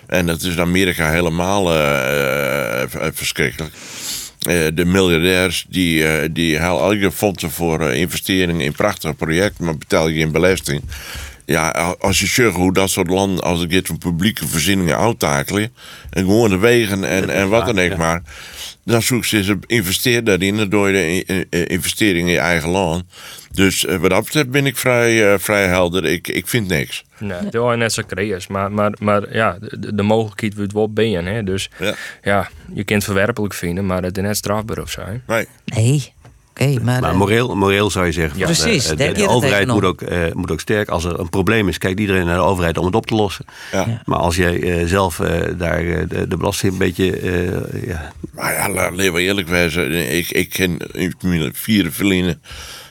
[0.07, 3.73] En dat is in Amerika helemaal eh, eh, verschrikkelijk.
[4.39, 9.77] Eh, de miljardairs die, eh die halen elke fondsen voor investeringen in prachtige projecten, maar
[9.77, 10.81] betaal je geen belasting.
[11.45, 11.69] Ja,
[11.99, 15.73] als je zegt hoe dat soort landen, als het gaat om publieke voorzieningen uittakelen,
[16.09, 18.21] en gewoon de wegen en, en wat dan ook maar,
[18.87, 23.03] dan zoek ze ze investeer daarin door de in- in- investering in je eigen land.
[23.51, 26.05] Dus eh, wat dat betreft ben ik vrij, eh, vrij helder.
[26.05, 27.03] Ik, ik vind niks.
[27.19, 28.47] Nee, dat was net zo creërs.
[28.47, 31.25] Maar, maar, maar ja, de, de mogelijkheid wordt wel ben.
[31.25, 31.43] Hè?
[31.43, 31.69] Dus
[32.23, 32.49] ja.
[32.73, 35.01] je kunt het verwerpelijk vinden, maar het is net strafbaar of zo.
[35.01, 35.13] hè.
[35.27, 35.47] Nee.
[35.65, 36.13] Nee.
[36.61, 37.01] Oké, maar...
[37.01, 38.39] Maar eh, moreel, moreel zou je zeggen.
[38.39, 38.45] Ja.
[38.45, 40.89] van, Precies, eh, de, overheid moet ook, eh, moet ook sterk.
[40.89, 43.45] Als er een probleem is, kijkt iedereen naar de overheid om het op te lossen.
[43.71, 44.01] Ja.
[44.05, 47.19] Maar als jij eh, zelf eh, daar eh, de, de belasting een beetje.
[47.19, 50.15] eh, ja, Maar ja, laat laten we eerlijk wezen.
[50.17, 50.77] Ik, ik ken
[51.53, 52.41] vier vrienden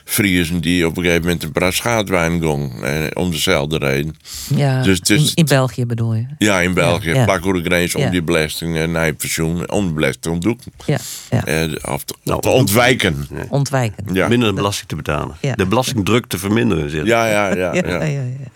[0.09, 2.83] Friesen die op een gegeven moment een braschaatwijn gong.
[2.83, 4.15] Eh, om dezelfde reden.
[4.55, 6.25] ja, Dus het is- in, in België bedoel je?
[6.37, 7.09] Ja, in België.
[7.13, 7.23] Ja.
[7.23, 8.09] Plak hoe de grens om Ja.
[8.09, 9.71] die belasting en naar je pensioen.
[9.71, 10.71] Om de belasting te ontdoeken.
[10.85, 10.97] Ja,
[11.29, 11.45] ja.
[11.45, 13.27] Eh, of te, Nou, te ontwijken.
[13.49, 14.05] Ontwijken.
[14.13, 14.27] Ja.
[14.27, 15.35] Minder belasting te betalen.
[15.41, 15.55] Ja.
[15.55, 16.89] De belastingdruk te verminderen.
[16.89, 17.05] Zit.
[17.05, 17.73] Ja, ja, ja.
[17.73, 18.03] Ja, ja.
[18.03, 18.51] ja, ja.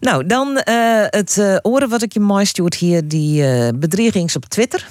[0.00, 0.74] Nou, dan eh,
[1.06, 4.86] het eh, oren wat ik je mooi stuurt hier, die eh bedreigings op Twitter.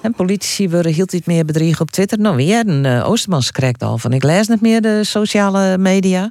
[0.00, 2.18] En politici worden hield iets meer bedriegen op Twitter.
[2.18, 4.12] Nou, weer een uh, Oostermans al van.
[4.12, 6.30] Ik lees niet meer de sociale media.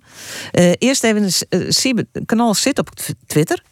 [0.54, 2.90] Uh, eerst even, uh, het kanaal zit op
[3.28, 3.64] Twitter.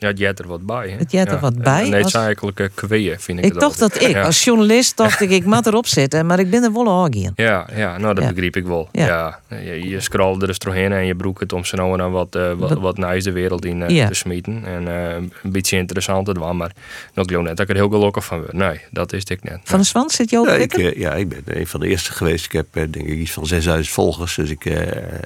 [0.00, 0.88] Ja, het jet er wat bij.
[0.88, 0.96] Hè?
[0.96, 1.40] Het jet er ja.
[1.40, 1.82] wat bij.
[1.82, 2.14] Nee, het als...
[2.14, 4.00] is eigenlijk uh, kweeën, vind ik Ik dacht altijd.
[4.00, 4.22] dat ik, Ja.
[4.22, 6.26] als journalist, dacht ik, ik moet erop zitten.
[6.26, 7.06] Maar ik ben er wel aan.
[7.34, 8.32] Ja, ja, nou dat Ja.
[8.32, 8.88] begreep ik wel.
[8.92, 9.06] Ja.
[9.48, 9.56] Ja.
[9.58, 12.10] Je, je scrolt er eens doorheen en je broekt het om ze nou en dan
[12.12, 14.08] wat, eh, wat, Wat- nice de wereld in eh, Ja.
[14.08, 14.62] te smieten.
[14.64, 16.72] En eh, een beetje interessant het was, maar
[17.14, 18.52] nog geloof net dat ik er heel gelukkig van werd.
[18.52, 19.60] Nee, dat is ik net.
[19.64, 22.12] Van de Zwans zit je Ja, ik, eh, ja, ik ben een van de eerste
[22.12, 22.44] geweest.
[22.44, 24.76] Ik heb eh, denk ik iets van 6000 volgers, dus ik eh,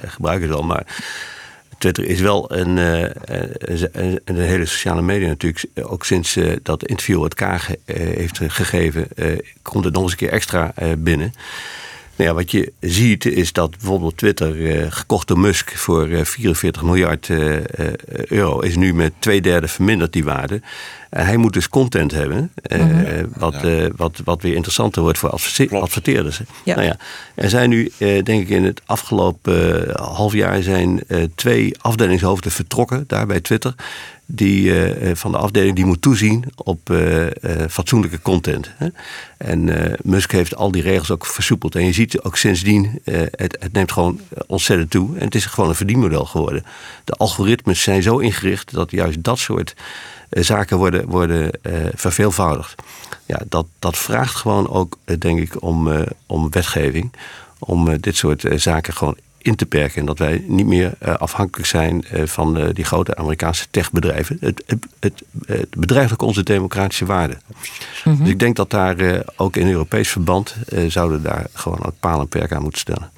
[0.05, 0.63] gebruik het wel.
[0.63, 0.85] Maar
[1.83, 5.65] Twitter is wel een, eh, een, een, een hele sociale media natuurlijk.
[5.81, 10.11] Ook sinds eh, dat interview het Kaag eh, heeft gegeven, eh, komt het nog eens
[10.11, 11.33] een keer extra eh, binnen.
[12.15, 16.23] Nou ja, wat je ziet is dat bijvoorbeeld Twitter, eh, gekocht door Musk voor eh,
[16.25, 17.63] 44 miljard eh, eh,
[18.27, 20.61] euro, is nu met twee derde verminderd die waarde.
[21.09, 22.99] En hij moet dus content hebben, eh, Mhm.
[23.05, 26.39] eh, wat, eh, wat, wat weer interessanter wordt voor adverte- adverteerders.
[26.63, 26.75] Ja.
[26.75, 26.97] Nou ja,
[27.35, 31.73] er zijn nu, eh, denk ik, in het afgelopen eh, half jaar zijn eh, twee
[31.81, 33.75] afdelingshoofden vertrokken daar bij Twitter.
[34.25, 37.25] Die eh, eh, van de afdeling die moet toezien op eh,
[37.69, 38.71] fatsoenlijke content.
[38.77, 38.87] Hè?
[39.37, 41.75] En Musk heeft al die regels ook versoepeld.
[41.75, 45.17] En je ziet ook sindsdien, het, het neemt gewoon ontzettend toe.
[45.17, 46.63] En het is gewoon een verdienmodel geworden.
[47.03, 49.75] De algoritmes zijn zo ingericht dat juist dat soort
[50.29, 51.51] zaken worden, worden
[51.95, 52.81] verveelvoudigd.
[53.25, 57.11] Ja, dat, dat vraagt gewoon ook, denk ik, om, om wetgeving.
[57.59, 59.99] Om dit soort zaken gewoon in te perken.
[59.99, 64.37] En dat wij niet meer eh, afhankelijk zijn eh, van eh, die grote Amerikaanse techbedrijven.
[64.39, 67.41] Het, het, het, het bedreigt ook onze democratische waarden.
[68.03, 70.55] Dus ik denk dat daar ook in Europees verband
[70.87, 73.11] zouden daar gewoon ook paal en perk aan moeten stellen.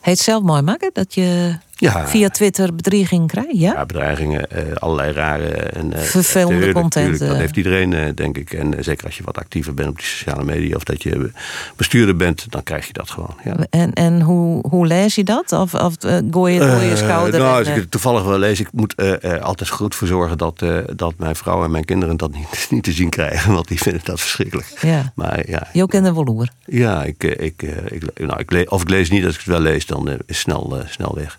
[0.00, 2.06] Heet zelf mooi maken dat je Ja.
[2.06, 3.72] via Twitter bedreiging krijgt, ja?
[3.72, 7.36] Ja, bedreigingen, eh, allerlei rare en eh, Vervelende content, dat eh.
[7.36, 8.52] heeft iedereen, denk ik.
[8.52, 11.30] En zeker als je wat actiever bent op die sociale media of dat je
[11.76, 13.36] bestuurder bent, dan krijg je dat gewoon.
[13.44, 13.56] Ja.
[13.70, 15.52] En, en hoe, hoe lees je dat?
[15.52, 15.94] Of, of
[16.30, 17.40] gooi je door je schouder?
[17.40, 18.94] nou, en, als ik het toevallig wel lees, ik moet
[19.40, 20.64] altijd goed voor zorgen dat,
[20.96, 24.00] dat mijn vrouw en mijn kinderen dat niet, niet te zien krijgen, want die vinden
[24.04, 24.78] dat verschrikkelijk.
[24.80, 25.12] ja.
[25.14, 28.88] Maar ja, Je ook in de ja ik, ik, ik, nou, ik le- of ik
[28.88, 31.38] lees niet, als ik het wel lees, dan is het snel, snel weg.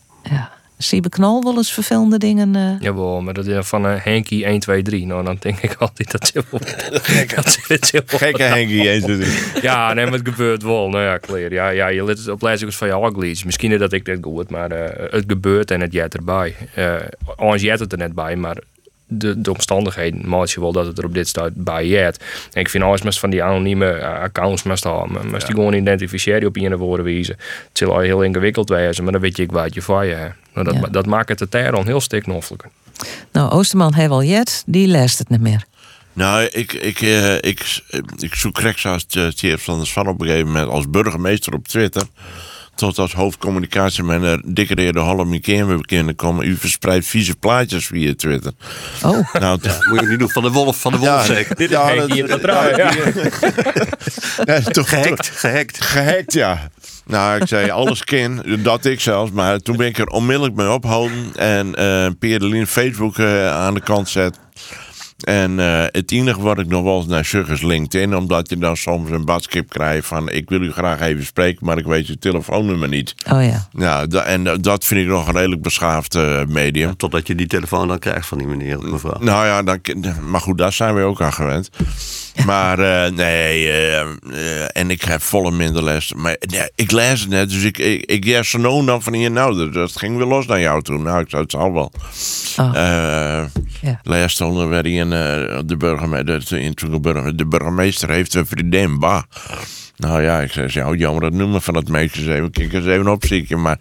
[0.78, 2.56] Zie je Knal wel eens vervelende dingen?
[2.56, 2.80] eh?
[2.80, 5.06] Jawel, maar dat is van eh Henkie 1, 2, 3.
[5.06, 6.60] Nou, dan denk ik altijd dat ze wel...
[8.06, 9.32] Gekke Henkie 1, 2, 3.
[9.62, 10.90] Ja, nee, maar het gebeurt wel.
[10.90, 11.52] Nou ja, clear.
[11.52, 13.44] Ja, ja, je let op lezers van je ugly's.
[13.44, 16.56] Misschien is dat ik dit goed, maar eh, het gebeurt en het jet erbij.
[16.78, 16.96] Uh,
[17.36, 18.58] Anders jet het er net bij, maar
[19.08, 22.24] de, de omstandigheden maak je wel dat het er op dit staat bij jet.
[22.54, 25.34] En ik vind alles met van die anonieme eh, accounts hebben.
[25.34, 27.36] Als die gewoon identificeren op een woorden wijzen.
[27.68, 30.14] Het zal al heel ingewikkeld wezen, maar dan weet je ik wat je van je
[30.14, 30.36] hebt.
[30.54, 30.88] Nou, dat, Ja.
[30.88, 32.70] dat maakt het de terror heel stiknoffelijker.
[33.32, 35.64] Nou, Oosterman heeft wel jet, die leest het niet meer.
[36.14, 37.82] Nou, ik, ik, eh, ik,
[38.18, 42.04] ik zoek Rex als Thierry Sanders van op een gegeven moment als burgemeester op Twitter.
[42.76, 46.46] Tot als hoofdcommunicatie met een dikke rede halve keer we kunnen komen.
[46.46, 48.52] U verspreidt vieze plaatjes via Twitter.
[49.04, 49.34] Oh.
[49.34, 49.60] Nou,
[49.90, 51.56] moet je niet doen van de wolf, van de wolf zeker.
[51.56, 52.92] Dit is Henkie in de trui, ja.
[54.46, 55.82] Ja, toch, Gehackt, gehackt.
[55.82, 56.70] Gehackt, ja.
[57.06, 59.32] Nou, ik zei alles kin, dat ik zelfs.
[59.32, 61.32] Maar toen ben ik er onmiddellijk mee ophouden.
[61.36, 64.40] En eh Pierre Facebook eh, aan de kant zet.
[65.24, 68.78] En eh, het enige wat ik nog wel eens naar Suggers LinkedIn, omdat je dan
[68.78, 72.18] soms een badskip krijgt van ik wil u graag even spreken, maar ik weet je
[72.18, 73.16] telefoonnummer niet.
[73.32, 73.68] Oh ja.
[73.72, 76.98] Ja, da- en eh, dat vind ik nog een redelijk beschaafd eh, medium.
[76.98, 79.18] Totdat je die telefoon dan krijgt van die meneer of mevrouw.
[79.20, 79.80] Nou ja, dan,
[80.30, 81.70] maar goed, daar zijn we ook aan gewend.
[82.46, 84.08] Maar eh, nee, eh, eh,
[84.74, 86.14] en ik heb volle minder les.
[86.14, 86.38] Maar
[86.76, 89.58] ik lees het net, dus ik, ik, ik ja, zo nou dan van hier, nou,
[89.58, 90.98] dat, dat ging weer los naar jou toe.
[90.98, 91.92] Nou, ik zei, het zal wel.
[92.58, 93.44] Oh.
[94.04, 99.22] Laatst stonden we in eh, de burgemeester, burgemeester, heeft een vriendin, bah.
[99.98, 102.52] Nou ja, ik zei, ja, jammer dat noemen van het meisje even.
[102.52, 103.62] Kijk eens even opzieken.
[103.62, 103.80] Maar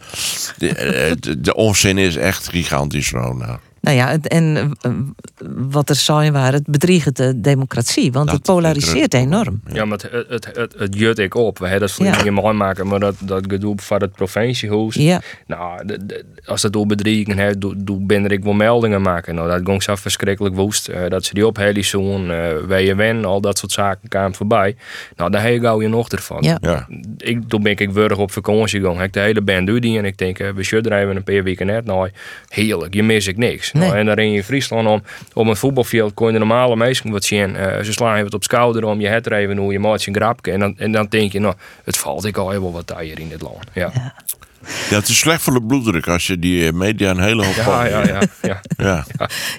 [0.58, 3.60] de, eh, de, de onzin is echt gigantisch, Rona.
[3.84, 4.90] Nou ja, en eh,
[5.56, 8.12] wat er waar, het bedriegt de democratie.
[8.12, 9.60] Want het polariseert enorm.
[9.72, 11.58] Ja, maar het, het, het, jut ik op.
[11.58, 12.24] We hebben dat voor Ja.
[12.24, 14.94] je mooi maken, maar dat, dat gedoe van het provinciehuis.
[14.94, 15.20] Ja.
[15.46, 19.34] Nou, de- de- als dat door bedreiging heeft, doe, ben ik wel meldingen maken.
[19.34, 20.88] Nou, dat ging zo verschrikkelijk woest.
[20.88, 24.76] Eh, dat ze die op Helison, uh, WWN, al dat soort zaken kwamen voorbij.
[25.16, 26.38] Nou, daar heb je gauw je nog ervan.
[26.42, 26.58] Ja.
[26.60, 26.86] Ja.
[27.16, 28.96] Ik, toen ben ik wurg op vakantie gegaan.
[28.96, 31.24] Heb ik de hele band die en ik denk, eh, we zullen er even een
[31.24, 31.84] paar weken net.
[31.84, 32.10] Nou,
[32.48, 33.72] heerlijk, je mis ik niks.
[33.74, 33.88] Nee.
[33.88, 35.02] Nou, en daar in je Friesland om,
[35.32, 37.56] op een voetbalveld kon je de normale mensen wat zien.
[37.56, 40.02] Eh, ze slaan je wat op schouder om, je het er even hoe je maakt
[40.02, 40.52] je grapje.
[40.52, 41.54] En dan, en dan denk je, nou,
[41.84, 43.64] het valt ik al heel wat hier in dit land.
[43.72, 43.90] Ja.
[43.94, 44.14] Ja,
[44.88, 47.54] het is slecht voor de bloeddruk als je die eh, media een hele hoop...
[47.54, 48.20] Ja, ja, ja.
[48.42, 48.60] ja.
[48.76, 49.04] ja.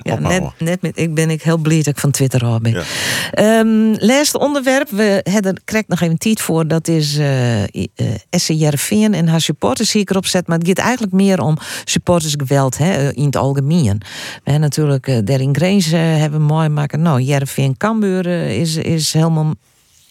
[0.02, 2.84] Ja, net, net met, ik ben ik heel blij dat ik van Twitter af ben.
[3.32, 6.68] Ehm, laatste onderwerp, we hebben krijg nog even tijd voor.
[6.68, 7.64] Dat is eh
[7.96, 10.48] uh, SC Jervin en haar supporters zie ik erop zet.
[10.48, 13.98] Maar het gaat eigenlijk meer om supportersgeweld hè, eh, in het algemeen.
[13.98, 17.02] We hebben natuurlijk uh, der in Greens uh, hebben mooi maken.
[17.02, 19.54] Nou, Jervin Cambuur uh, is, is helemaal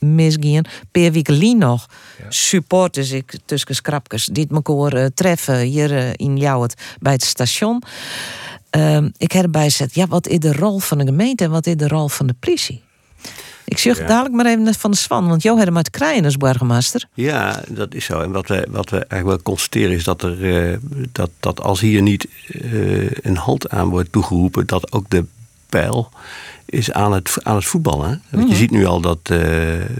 [0.05, 0.65] misgaan.
[0.91, 1.87] Per week nog
[2.29, 7.25] supporters ik tussen skrapkes die het elkaar uh, treffen hier uh, in Jouwet bij het
[7.25, 7.83] station.
[8.77, 11.67] Uh, ik heb erbij gezet, ja, wat is de rol van de gemeente en wat
[11.67, 12.83] is de rol van de politie?
[13.65, 14.07] Ik zeg ja.
[14.07, 17.09] dadelijk maar even van de Swan, want jou hebt hem uit krijgen als burgemeester.
[17.15, 18.21] Ja, dat is zo.
[18.21, 20.77] En wat we, wat we eigenlijk wel constateren is dat, er, uh,
[21.13, 25.25] dat, dat als hier niet uh, een halt aan wordt toegeroepen, dat ook de
[25.81, 26.11] pijl
[26.65, 28.23] is aan het, aan het voetballen.
[28.31, 28.51] Want mm.
[28.51, 29.41] je ziet nu al dat, uh,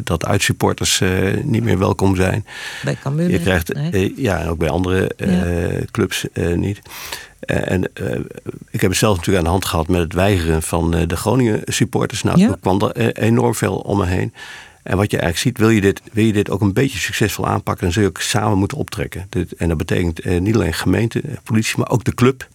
[0.05, 2.47] dat uitsupporters uh, niet meer welkom zijn.
[2.85, 3.31] Bij Cambuur.
[3.31, 4.11] Je krijgt, nee.
[4.11, 5.85] uh, ja, en ook bij andere ja.
[5.91, 6.81] clubs niet.
[7.47, 7.83] en
[8.71, 11.61] ik heb het zelf natuurlijk aan de hand gehad met het weigeren van de Groningen
[11.65, 12.23] supporters.
[12.23, 12.57] Nou, ja.
[12.61, 14.33] kwam er enorm veel om me heen.
[14.83, 17.47] En wat je eigenlijk ziet, wil je, dit, wil je dit ook een beetje succesvol
[17.47, 19.29] aanpakken, dan zul je ook samen moeten optrekken.
[19.57, 22.49] En dat betekent niet alleen gemeente, politie, maar ook de club.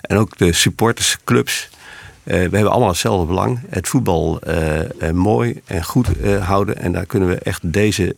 [0.00, 1.70] En ook de supportersclubs.
[2.24, 3.60] Uh, we hebben allemaal hetzelfde belang.
[3.68, 6.08] Het voetbal uh, uh, mooi en goed
[6.40, 6.78] houden.
[6.78, 8.16] En daar kunnen we echt deze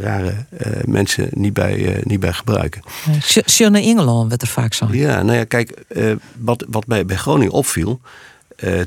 [0.00, 0.34] rare
[0.84, 2.82] mensen niet bij, niet bij gebruiken.
[3.46, 4.88] Sjone Engeland werd er vaak zo.
[4.90, 5.84] Ja, nou ja, kijk,
[6.38, 8.00] wat, wat mij bij Groningen opviel.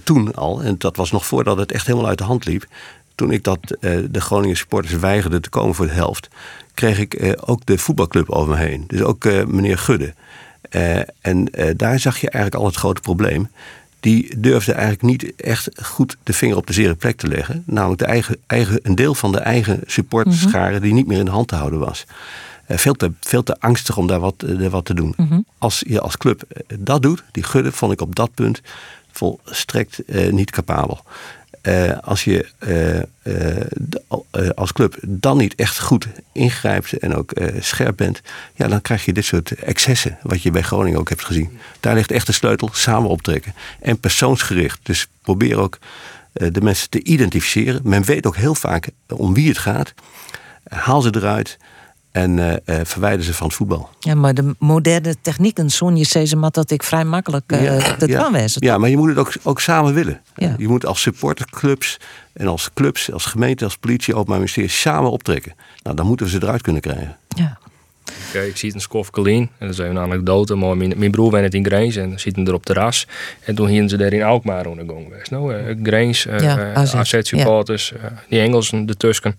[0.04, 2.66] toen al, en dat was nog voordat het echt helemaal uit de hand liep.
[3.16, 3.60] Toen ik dat
[4.10, 6.28] de Groningen supporters weigerden te komen voor de helft.
[6.74, 8.84] kreeg ik ook de voetbalclub over me heen.
[8.88, 10.14] Dus ook meneer Gudde.
[11.22, 13.50] en daar zag je eigenlijk al het grote probleem
[14.08, 17.64] die durfde eigenlijk niet echt goed de vinger op de zere plek te leggen.
[17.66, 21.32] Namelijk de eigen, eigen, een deel van de eigen supporterscharen die niet meer in de
[21.32, 22.06] hand te houden was.
[22.68, 25.14] Uh, veel, te, veel te angstig om daar wat, uh, wat te doen.
[25.18, 25.22] Mhm.
[25.22, 25.46] Mm -hmm.
[25.58, 26.44] Als je als club
[26.80, 28.62] dat doet, die gudde, vond ik op dat punt
[29.12, 31.04] volstrekt uh, niet capabel.
[31.68, 33.34] Uh, als je uh,
[34.34, 38.22] uh, als club dan niet echt goed ingrijpt en ook scherp bent,
[38.56, 41.60] ja, dan krijg je dit soort excessen, wat je bij Groningen ook hebt gezien.
[41.80, 43.54] Daar ligt echt de sleutel, samen optrekken.
[43.82, 44.80] En persoonsgericht.
[44.84, 45.80] Dus probeer ook
[46.34, 47.82] de mensen te identificeren.
[47.84, 49.94] Men weet ook heel vaak om wie het gaat.
[50.64, 51.58] Haal ze eruit.
[52.18, 53.90] En uh, uh, verwijder ze van het voetbal.
[54.00, 57.96] Ja, maar de moderne technieken, Sonje zei ze maar dat ik vrij makkelijk uh, ja,
[57.96, 58.24] te ja.
[58.24, 58.66] aanwijzen.
[58.66, 60.22] Ja, maar je moet het ook, ook samen willen.
[60.36, 60.56] Ja.
[60.58, 62.00] Je moet als supporterclubs
[62.34, 65.56] en als clubs, als gemeente, als politie, openbaar ministerie samen optrekken.
[65.84, 67.18] Nou, dan moeten we ze eruit kunnen krijgen.
[67.28, 67.58] Ja.
[68.30, 69.50] Okay, ik zie een skof Colleen.
[69.58, 70.56] En dat is even een anekdote.
[70.56, 73.08] Maar mijn, mijn broer woont in Greens en dan zitten er op terras.
[73.44, 75.32] En toen gingen ze daar in Alkmaar aan de gang geweest.
[75.32, 78.10] Nou, uh, Greens, uh, ja, AZ, AZ supporters, ja.
[78.10, 79.36] uh, die Engelsen, de Tusken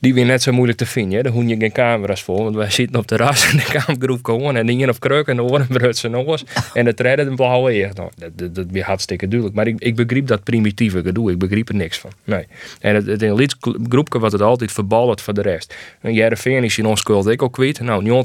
[0.00, 1.16] die weer net zo moeilijk te vinden.
[1.16, 1.22] Hè?
[1.22, 2.42] Daar hoen je geen camera's voor.
[2.42, 4.56] Want wij zitten op de ras en de kamergroep gewoon.
[4.56, 6.44] En die op kruk en de oren brutsen nog eens.
[6.74, 7.90] En het redden een blauwe eer.
[7.94, 9.56] Nou, dat, dat, dat weer hartstikke duidelijk.
[9.56, 11.30] Maar ik, ik begreep dat primitieve gedoe.
[11.30, 12.10] Ik begreep er niks van.
[12.24, 12.46] Nee.
[12.80, 13.50] En het, het een
[13.88, 15.74] groepje wat het altijd verballert voor de rest.
[16.00, 17.80] Een Jereveen is in ons schuld ik ook kwijt.
[17.80, 18.24] Nou,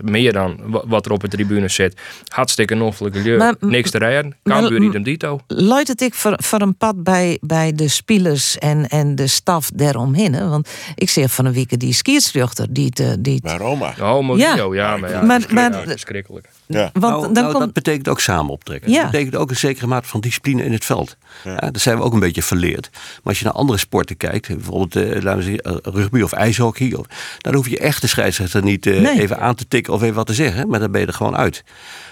[0.00, 2.00] 90% meer dan wat er op de tribune zit.
[2.28, 4.36] Hartstikke noffelijke maar, Niks te rijden.
[4.42, 5.40] Cambuur idem dito.
[5.46, 9.70] Luidt het ik voor, voor een pad bij, bij de spelers en, en de staf
[9.74, 10.34] daaromheen?
[10.34, 10.48] Hè?
[10.48, 13.24] Want ik zeg van een week die skiersrechter die het...
[13.24, 13.94] Die Bij Roma.
[14.00, 14.90] Oh, Mourinho, ja.
[14.90, 16.48] ja, maar ja, maar, maar, ja, verschrikkelijk.
[16.66, 16.90] Ja.
[16.92, 17.64] Want nou, dan nou, komt...
[17.64, 18.90] Dat betekent ook samen optrekken.
[18.90, 19.02] Ja.
[19.02, 21.16] Dat betekent ook een zekere mate van discipline in het veld.
[21.44, 21.50] Ja.
[21.50, 22.88] Ja, daar zijn we ook een beetje verleerd.
[22.92, 26.94] Maar als je naar andere sporten kijkt, bijvoorbeeld uh, laten we zeggen, rugby of ijshockey,
[26.94, 27.06] of,
[27.38, 29.20] dan hoef je echt de scheidsrechter niet uh, nee.
[29.20, 31.36] even aan te tikken of even wat te zeggen, maar dan ben je er gewoon
[31.36, 31.64] uit.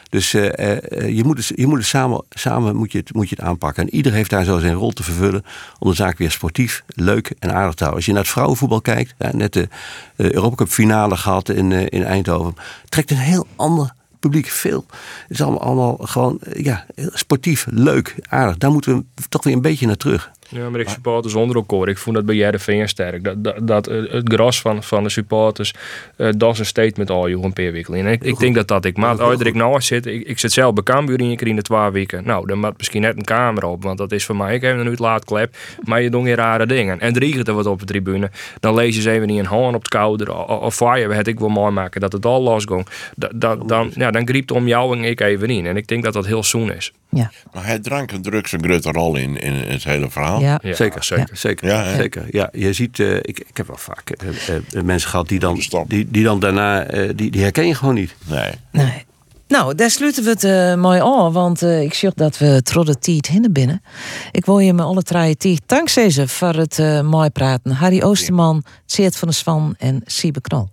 [0.08, 3.28] Dus uh, uh, je moet het, je moet het samen, samen moet je het, moet
[3.28, 3.82] je het aanpakken.
[3.82, 5.44] En ieder heeft daar zo zijn rol te vervullen
[5.78, 7.94] om de zaak weer sportief, leuk en aardig te houden.
[7.94, 9.68] Als je naar het vrouwenvoetbal kijkt, ja, net de,
[10.16, 12.54] de Europa Cup finale gehad in, uh, in Eindhoven,
[12.88, 14.86] trekt een heel ander publiek veel.
[14.88, 18.58] Het is allemaal, allemaal gewoon ja, sportief, leuk, aardig.
[18.58, 20.30] Daar moeten we toch weer een beetje naar terug.
[20.48, 21.88] Ja, maar ik supporters onder elkaar.
[21.88, 23.24] Ik vond dat bij Jereveen sterk.
[23.24, 25.74] Dat, dat, dat het gras van, van de supporters,
[26.16, 27.94] uh, dat is een statement al Johan Peerwikkel.
[27.94, 30.06] En ik, ik denk dat dat ik maat uit ik nou zit.
[30.06, 32.24] Ik, ik zit zelf bij Cambuur in in de twee weken.
[32.24, 34.54] Nou, dan moet misschien net een camera op, want dat is voor mij.
[34.54, 37.00] Ik heb een laat klep, maar je doet weer rare dingen.
[37.00, 38.30] En drie er wat op de tribune.
[38.60, 41.14] Dan lees je ze even niet een hand op het kouder of, of fire.
[41.14, 42.86] Het ik wil mooi maken dat het al losging.
[43.16, 45.66] Da, da, dan, ja, dan griept om jou en ik even in.
[45.66, 46.92] En ik denk dat dat heel zoen is.
[47.10, 47.30] Ja.
[47.52, 50.40] Maar hij drank en drugs een grote rol in, in het hele verhaal.
[50.40, 50.58] Ja.
[50.62, 50.74] Ja.
[50.74, 51.36] Zeker, zeker, ja.
[51.36, 51.68] zeker.
[51.68, 52.26] Ja, zeker.
[52.30, 55.60] Ja, je ziet, uh, ik, ik heb wel vaak uh, uh, mensen gehad die dan,
[55.86, 56.84] die, die dan daarna,
[57.14, 58.14] die, die herken je gewoon niet.
[58.26, 58.50] Nee.
[58.72, 59.06] nee.
[59.48, 62.98] Nou, daar sluiten we het uh, mooi aan, want uh, ik zie dat we trodde
[62.98, 63.82] tijd hinnen binnen.
[64.32, 67.72] Ik wil je met alle drie tijd dankzij ze voor het uh, mooi praten.
[67.72, 70.68] Harry Oosterman, Seert van der Swan en Siebe Knol.